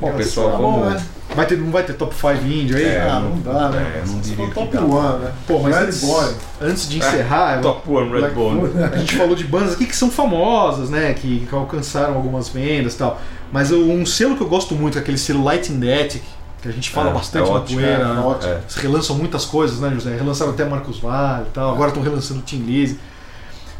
[0.00, 0.94] Bom, pessoal, Tá bom, vamos.
[0.94, 1.02] né?
[1.34, 2.84] Vai ter, não vai ter top 5 índio aí?
[2.84, 3.92] É, Ah, não dá, né?
[3.96, 4.82] é, não Se diria que top dá.
[4.84, 5.32] one, né?
[5.46, 6.34] Pô, mas Red antes, Boy.
[6.62, 8.60] antes de encerrar, eu- Top One Red Black Bone.
[8.60, 8.82] Foot.
[8.82, 11.12] a gente falou de bandas aqui que são famosas, né?
[11.14, 13.20] Que, que alcançaram algumas vendas e tal.
[13.52, 16.22] Mas eu- um selo que eu gosto muito é aquele selo Light in the Attic,
[16.62, 18.02] que a gente fala É, bastante é na ótimo, poeira.
[18.02, 18.20] é né?
[18.20, 18.52] ótimo.
[18.52, 18.56] É.
[18.58, 20.14] Eles relançam muitas coisas, né, José?
[20.16, 21.72] Relançaram até Marcos Vale e tal.
[21.72, 22.98] Agora estão relançando Tim Lizzy.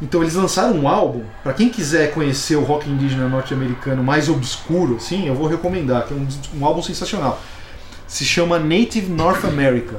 [0.00, 1.22] Então eles lançaram um álbum.
[1.42, 6.06] Pra quem quiser conhecer o rock indígena norte-americano mais obscuro, assim, eu vou recomendar.
[6.06, 6.28] Que é um,
[6.60, 7.40] um álbum sensacional.
[8.06, 9.96] Se chama Native North America.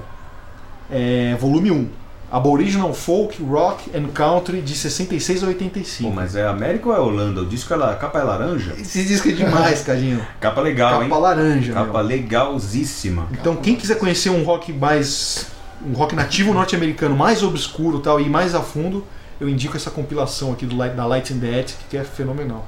[0.90, 1.88] É, volume 1.
[2.32, 6.10] Aboriginal Folk, Rock and Country de 66 a 85.
[6.10, 7.42] Pô, mas é América ou é Holanda?
[7.42, 7.92] O disco é la...
[7.92, 8.76] a capa é laranja?
[8.78, 10.26] Esse disco é demais, Cadinho.
[10.40, 11.22] Capa legal, Capa hein?
[11.22, 11.74] laranja.
[11.74, 12.02] Capa meu.
[12.04, 13.28] legalzíssima.
[13.32, 15.48] Então, quem quiser conhecer um rock mais.
[15.84, 19.04] um rock nativo norte-americano mais obscuro e tal, e mais a fundo,
[19.42, 22.66] eu indico essa compilação aqui do da Light in the Attic, que é fenomenal.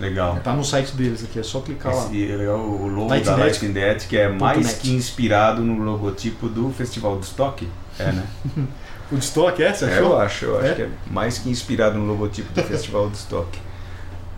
[0.00, 0.40] Legal.
[0.42, 2.06] Tá no site deles aqui, é só clicar lá.
[2.06, 4.90] Esse é legal, o logo Light da Light in the Attic, que é mais que
[4.92, 7.68] inspirado no logotipo do Festival do Stock.
[7.98, 8.24] É, né?
[9.12, 9.72] O de estoque é?
[9.74, 10.10] Você É, achou?
[10.10, 10.74] eu acho, eu acho É?
[10.74, 13.58] que é mais que inspirado no logotipo do Festival do Stock.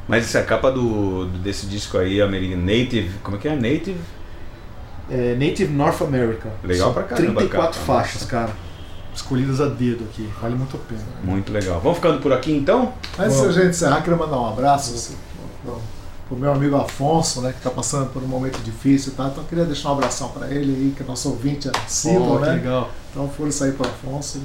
[0.08, 3.54] Mas essa capa do, desse disco aí, americano, Native, como é que é?
[3.54, 3.98] Native?
[5.10, 6.48] É, Native North America.
[6.64, 7.86] Legal São pra caramba, 34 cara.
[7.86, 8.50] faixas, cara.
[9.14, 10.26] Escolhidas a dedo aqui.
[10.40, 11.02] Vale muito a pena.
[11.22, 11.78] Muito legal.
[11.80, 12.94] Vamos ficando por aqui então?
[13.18, 15.16] Antes da gente encerrar, queria mandar um abraço assim,
[16.32, 19.28] pro, pro meu amigo Afonso, né, que está passando por um momento difícil, tá?
[19.30, 22.46] Então eu queria deixar um abração para ele aí, que é nosso ouvinte assíduo, que
[22.46, 22.52] né?
[22.54, 22.90] legal.
[23.10, 24.42] Então força aí pro Afonso e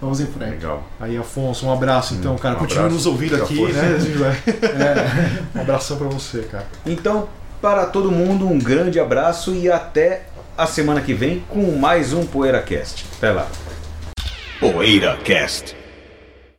[0.00, 0.50] vamos em frente.
[0.50, 0.82] Legal.
[0.98, 2.56] Aí, Afonso, um abraço então, cara.
[2.56, 2.96] um Continue abraço.
[2.96, 3.82] nos ouvindo aqui, força.
[3.82, 3.98] né?
[4.62, 5.42] É.
[5.58, 6.66] Um abração pra você, cara.
[6.86, 7.28] Então,
[7.60, 10.26] para todo mundo, um grande abraço e até
[10.56, 13.06] a semana que vem com mais um PoeiraCast.
[13.18, 13.46] Até lá.
[14.58, 15.79] PoeiraCast.